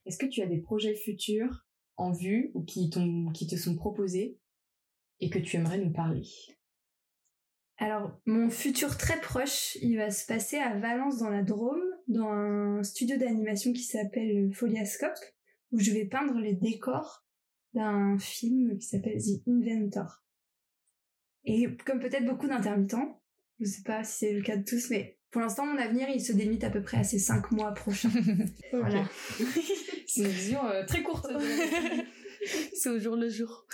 Est-ce 0.06 0.18
que 0.20 0.28
tu 0.28 0.42
as 0.44 0.46
des 0.46 0.60
projets 0.60 0.94
futurs 0.94 1.66
en 1.98 2.12
vue 2.12 2.52
ou 2.54 2.62
qui 2.64 2.90
te 2.92 3.56
sont 3.56 3.76
proposés 3.76 4.38
et 5.20 5.30
que 5.32 5.40
tu 5.40 5.56
aimerais 5.56 5.80
nous 5.80 5.92
parler? 5.94 6.28
Alors, 7.78 8.20
mon 8.26 8.50
futur 8.50 8.98
très 8.98 9.20
proche, 9.20 9.78
il 9.82 9.98
va 9.98 10.12
se 10.12 10.26
passer 10.26 10.58
à 10.58 10.78
Valence 10.78 11.18
dans 11.18 11.30
la 11.30 11.42
Drôme, 11.42 11.84
dans 12.08 12.30
un 12.30 12.84
studio 12.84 13.18
d'animation 13.18 13.74
qui 13.74 13.84
s'appelle 13.84 14.52
Foliascope, 14.54 15.18
où 15.72 15.80
je 15.80 15.92
vais 15.92 16.06
peindre 16.06 16.40
les 16.40 16.54
décors 16.54 17.26
d'un 17.74 18.18
film 18.20 18.78
qui 18.78 18.86
s'appelle 18.86 19.18
The 19.18 19.48
Inventor. 19.48 20.24
Et 21.46 21.68
comme 21.86 22.00
peut-être 22.00 22.26
beaucoup 22.26 22.48
d'intermittents, 22.48 23.22
je 23.60 23.66
sais 23.66 23.84
pas 23.84 24.04
si 24.04 24.18
c'est 24.20 24.34
le 24.34 24.42
cas 24.42 24.56
de 24.56 24.64
tous, 24.64 24.90
mais 24.90 25.18
pour 25.32 25.42
l'instant, 25.42 25.66
mon 25.66 25.78
avenir, 25.78 26.08
il 26.10 26.22
se 26.22 26.32
délimite 26.32 26.64
à 26.64 26.70
peu 26.70 26.82
près 26.82 26.98
à 26.98 27.04
ces 27.04 27.18
cinq 27.18 27.52
mois 27.52 27.74
prochains. 27.74 28.12
Voilà. 28.72 29.04
C'est 30.08 30.22
une 30.22 30.28
vision 30.28 30.64
euh, 30.70 30.86
très 30.86 31.02
courte. 31.02 31.26
c'est 32.74 32.90
au 32.90 33.00
jour 33.00 33.16
le 33.16 33.30
jour. 33.30 33.66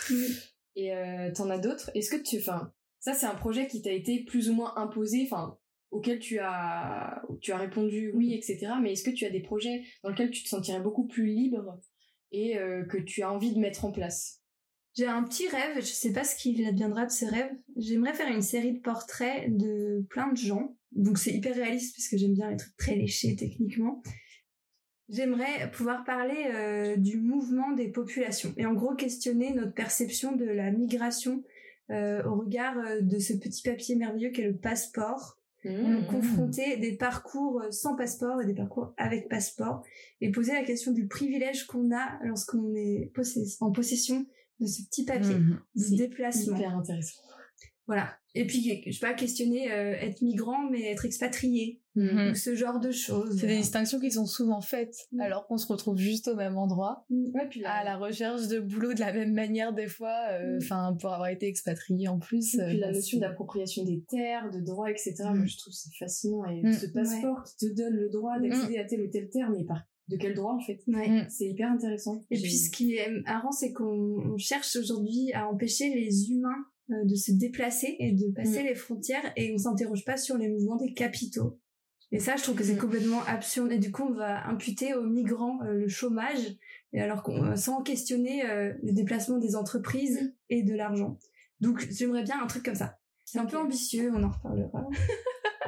Et 0.76 0.96
euh, 0.96 1.32
t'en 1.34 1.50
as 1.50 1.58
d'autres? 1.58 1.92
Est-ce 1.96 2.10
que 2.10 2.22
tu... 2.22 2.38
Enfin, 2.38 2.72
ça 3.00 3.14
c'est 3.14 3.26
un 3.26 3.36
projet 3.36 3.68
qui 3.68 3.82
t'a 3.82 3.92
été 3.92 4.24
plus 4.24 4.50
ou 4.50 4.54
moins 4.54 4.74
imposé, 4.78 5.24
enfin, 5.24 5.58
auquel 5.92 6.20
tu 6.20 6.40
as, 6.40 7.24
tu 7.42 7.52
as 7.52 7.58
répondu 7.58 8.12
oui, 8.14 8.34
etc. 8.34 8.74
Mais 8.82 8.94
est-ce 8.94 9.04
que 9.04 9.10
tu 9.10 9.26
as 9.26 9.30
des 9.30 9.42
projets 9.42 9.84
dans 10.04 10.10
lesquels 10.10 10.32
tu 10.32 10.44
te 10.44 10.50
sentirais 10.50 10.82
beaucoup 10.82 11.08
plus 11.08 11.26
libre 11.26 11.80
et 12.32 12.58
euh, 12.58 12.86
que 12.86 12.98
tu 12.98 13.24
as 13.24 13.32
envie 13.32 13.54
de 13.54 13.60
mettre 13.60 13.86
en 13.86 13.92
place? 13.92 14.42
J'ai 14.96 15.06
un 15.06 15.24
petit 15.24 15.48
rêve, 15.48 15.78
je 15.78 15.82
sais 15.82 16.12
pas 16.12 16.24
ce 16.24 16.36
qu'il 16.36 16.66
adviendra 16.66 17.06
de 17.06 17.12
ce 17.12 17.26
rêve. 17.26 17.52
J'aimerais 17.78 18.14
faire 18.14 18.28
une 18.28 18.42
série 18.42 18.74
de 18.74 18.80
portraits 18.80 19.56
de 19.56 20.06
plein 20.10 20.32
de 20.32 20.38
gens. 20.38 20.76
Donc 20.92 21.18
c'est 21.18 21.32
hyper 21.32 21.56
réaliste 21.56 21.94
puisque 21.94 22.18
j'aime 22.18 22.34
bien 22.34 22.50
les 22.50 22.58
trucs 22.58 22.76
très 22.76 22.96
léchés 22.96 23.36
techniquement. 23.36 24.02
J'aimerais 25.08 25.72
pouvoir 25.72 26.04
parler 26.04 26.52
euh, 26.54 26.96
du 26.96 27.18
mouvement 27.18 27.72
des 27.72 27.90
populations 27.90 28.54
et 28.58 28.66
en 28.66 28.74
gros 28.74 28.94
questionner 28.94 29.54
notre 29.54 29.74
perception 29.74 30.36
de 30.36 30.46
la 30.46 30.70
migration 30.72 31.44
euh, 31.91 32.23
au 32.25 32.36
regard 32.36 32.78
euh, 32.78 33.02
de 33.02 33.19
ce 33.19 33.34
petit 33.34 33.62
papier 33.63 33.95
merveilleux 33.95 34.30
qu'est 34.32 34.43
le 34.47 34.56
passeport. 34.56 35.36
Donc 35.65 36.08
confronter 36.08 36.78
des 36.78 36.95
parcours 36.95 37.62
euh, 37.62 37.69
sans 37.71 37.95
passeport 37.97 38.41
et 38.41 38.45
des 38.45 38.54
parcours 38.54 38.93
avec 38.95 39.28
passeport 39.28 39.84
et 40.21 40.32
poser 40.32 40.54
la 40.54 40.63
question 40.63 40.93
du 40.93 41.06
privilège 41.08 41.65
qu'on 41.67 41.93
a 41.93 42.17
lorsqu'on 42.23 42.73
est 42.75 43.12
en 43.60 43.71
possession 43.71 44.25
de 44.62 44.65
ce 44.67 44.84
petit 44.84 45.04
papier, 45.04 45.36
Mhm. 45.36 45.60
du 45.75 45.95
déplacement. 45.97 46.56
Hyper 46.56 46.78
intéressant. 46.78 47.19
Voilà. 47.88 48.18
Et 48.36 48.46
puis, 48.46 48.84
je 48.86 48.92
sais 48.92 49.00
pas, 49.00 49.13
questionner 49.13 49.72
euh, 49.72 49.94
être 50.00 50.22
migrant, 50.22 50.70
mais 50.70 50.84
être 50.92 51.06
expatrié. 51.06 51.82
Mhm. 51.96 52.30
Ou 52.32 52.36
ce 52.36 52.56
genre 52.56 52.80
de 52.80 52.92
choses. 52.92 53.38
C'est 53.39 53.48
des 53.48 53.58
distinctions 53.58 54.00
qui 54.00 54.12
sont 54.12 54.28
souvent 54.28 54.62
faites, 54.62 54.96
Mm. 55.12 55.22
alors 55.22 55.48
qu'on 55.48 55.58
se 55.58 55.65
retrouve 55.68 55.98
juste 55.98 56.28
au 56.28 56.36
même 56.36 56.56
endroit, 56.58 57.06
Ouais, 57.10 57.48
puis 57.50 57.65
à 57.65 57.84
la 57.84 57.98
recherche 57.98 58.48
de 58.48 58.60
boulot 58.60 58.94
de 58.94 59.00
la 59.00 59.12
même 59.12 59.34
manière 59.34 59.74
des 59.74 59.88
fois, 59.88 60.15
euh, 60.32 60.54
Mm. 60.56 60.58
enfin 60.62 60.98
pour 61.02 61.12
avoir 61.12 61.30
été 61.30 61.48
expatrié 61.48 62.08
en 62.08 62.20
plus. 62.20 62.56
Et 62.56 62.62
euh, 62.62 62.68
puis 62.70 62.78
la 62.80 62.92
notion 62.92 63.20
d'appropriation 63.20 63.84
des 63.84 64.04
terres, 64.08 64.50
de 64.52 64.60
droits, 64.62 64.92
etc. 64.92 65.15
Mm. 65.20 65.38
Moi, 65.38 65.46
je 65.46 65.58
trouve 65.58 65.74
que 65.74 65.80
c'est 65.80 65.98
fascinant. 65.98 66.46
Et 66.46 66.62
Mm. 66.62 66.74
ce 66.74 66.86
passeport 66.88 67.44
qui 67.44 67.58
te 67.68 67.76
donne 67.76 67.96
le 67.96 68.10
droit 68.10 68.39
d'accéder 68.39 68.78
à 68.78 68.86
tel 68.86 69.02
ou 69.02 69.08
tel 69.10 69.28
terre, 69.30 69.50
mais 69.50 69.65
par 69.65 69.82
de 70.10 70.15
quel 70.18 70.34
droit 70.36 70.54
en 70.54 70.60
fait? 70.60 70.80
Ouais. 70.88 71.10
Mm. 71.10 71.28
C'est 71.30 71.48
hyper 71.50 71.72
intéressant. 71.72 72.22
Et 72.32 72.39
puis 72.39 72.52
ce 72.52 72.70
qui 72.70 72.96
est 72.96 73.10
marrant, 73.26 73.52
c'est 73.52 73.74
qu'on 73.74 73.86
on 74.34 74.38
cherche 74.38 74.76
aujourd'hui 74.76 75.32
à 75.34 75.48
empêcher 75.50 75.89
les 75.94 76.30
humains 76.32 76.50
euh, 76.50 76.79
de 76.89 77.15
se 77.15 77.32
déplacer 77.32 77.95
et 77.99 78.12
de 78.12 78.32
passer 78.32 78.63
les 78.63 78.75
frontières 78.75 79.32
et 79.36 79.54
on 79.54 79.58
s'interroge 79.58 80.04
pas 80.06 80.17
sur 80.17 80.38
les 80.38 80.47
mouvements 80.49 80.75
des 80.78 80.93
capitaux. 80.93 81.60
Et 82.12 82.17
ça, 82.19 82.36
je 82.38 82.41
trouve 82.43 82.56
que 82.56 82.63
c'est 82.63 82.73
Mm. 82.73 82.80
complètement 82.80 83.21
absurde. 83.28 83.71
Et 83.71 83.78
du 83.78 83.91
coup, 83.91 84.04
on 84.04 84.13
va 84.13 84.47
imputer 84.47 84.95
aux 84.95 85.04
migrants 85.04 85.60
euh, 85.63 85.73
le 85.73 85.88
chômage, 85.88 86.58
et 86.91 87.02
alors 87.02 87.21
qu'on, 87.21 87.43
euh, 87.52 87.56
sans 87.56 87.84
questionner 87.84 88.43
euh, 88.49 88.73
le 88.82 88.93
déplacement 88.93 89.38
des 89.38 89.56
entreprises 89.56 90.34
et 90.49 90.63
de 90.63 90.73
l'argent. 90.73 91.19
Donc, 91.62 91.88
j'aimerais 91.91 92.23
bien 92.23 92.41
un 92.41 92.47
truc 92.47 92.63
comme 92.65 92.73
ça. 92.73 92.97
C'est 93.25 93.38
un 93.38 93.45
peu 93.45 93.58
ambitieux, 93.58 94.12
on 94.15 94.23
en 94.23 94.32
reparlera. 94.32 94.88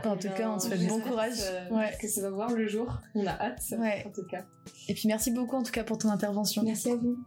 En 0.03 0.17
tout 0.17 0.29
cas, 0.35 0.49
on 0.49 0.57
te 0.57 0.63
souhaite 0.63 0.87
bon 0.87 0.99
courage. 0.99 1.37
que 1.69 1.75
Ouais. 1.75 1.91
Que 2.01 2.07
ça 2.07 2.21
va 2.21 2.31
voir 2.31 2.51
le 2.55 2.67
jour. 2.67 2.91
On 3.13 3.23
a 3.27 3.33
hâte, 3.39 3.61
Ouais. 3.77 4.03
en 4.07 4.09
tout 4.09 4.25
cas. 4.25 4.47
Et 4.87 4.95
puis 4.95 5.07
merci 5.07 5.29
beaucoup 5.29 5.55
en 5.57 5.61
tout 5.61 5.71
cas 5.71 5.83
pour 5.83 5.99
ton 5.99 6.09
intervention. 6.09 6.63
Merci 6.63 6.89
à 6.89 6.95
vous. 6.95 7.19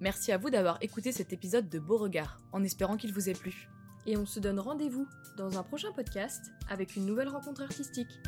Merci 0.00 0.32
à 0.32 0.38
vous 0.38 0.50
d'avoir 0.50 0.78
écouté 0.80 1.12
cet 1.12 1.32
épisode 1.32 1.68
de 1.68 1.78
Beauregard, 1.78 2.40
en 2.52 2.62
espérant 2.62 2.96
qu'il 2.96 3.12
vous 3.12 3.28
ait 3.28 3.34
plu. 3.34 3.68
Et 4.06 4.16
on 4.16 4.26
se 4.26 4.40
donne 4.40 4.60
rendez-vous 4.60 5.06
dans 5.36 5.58
un 5.58 5.62
prochain 5.62 5.92
podcast 5.92 6.52
avec 6.68 6.96
une 6.96 7.06
nouvelle 7.06 7.28
rencontre 7.28 7.62
artistique. 7.62 8.20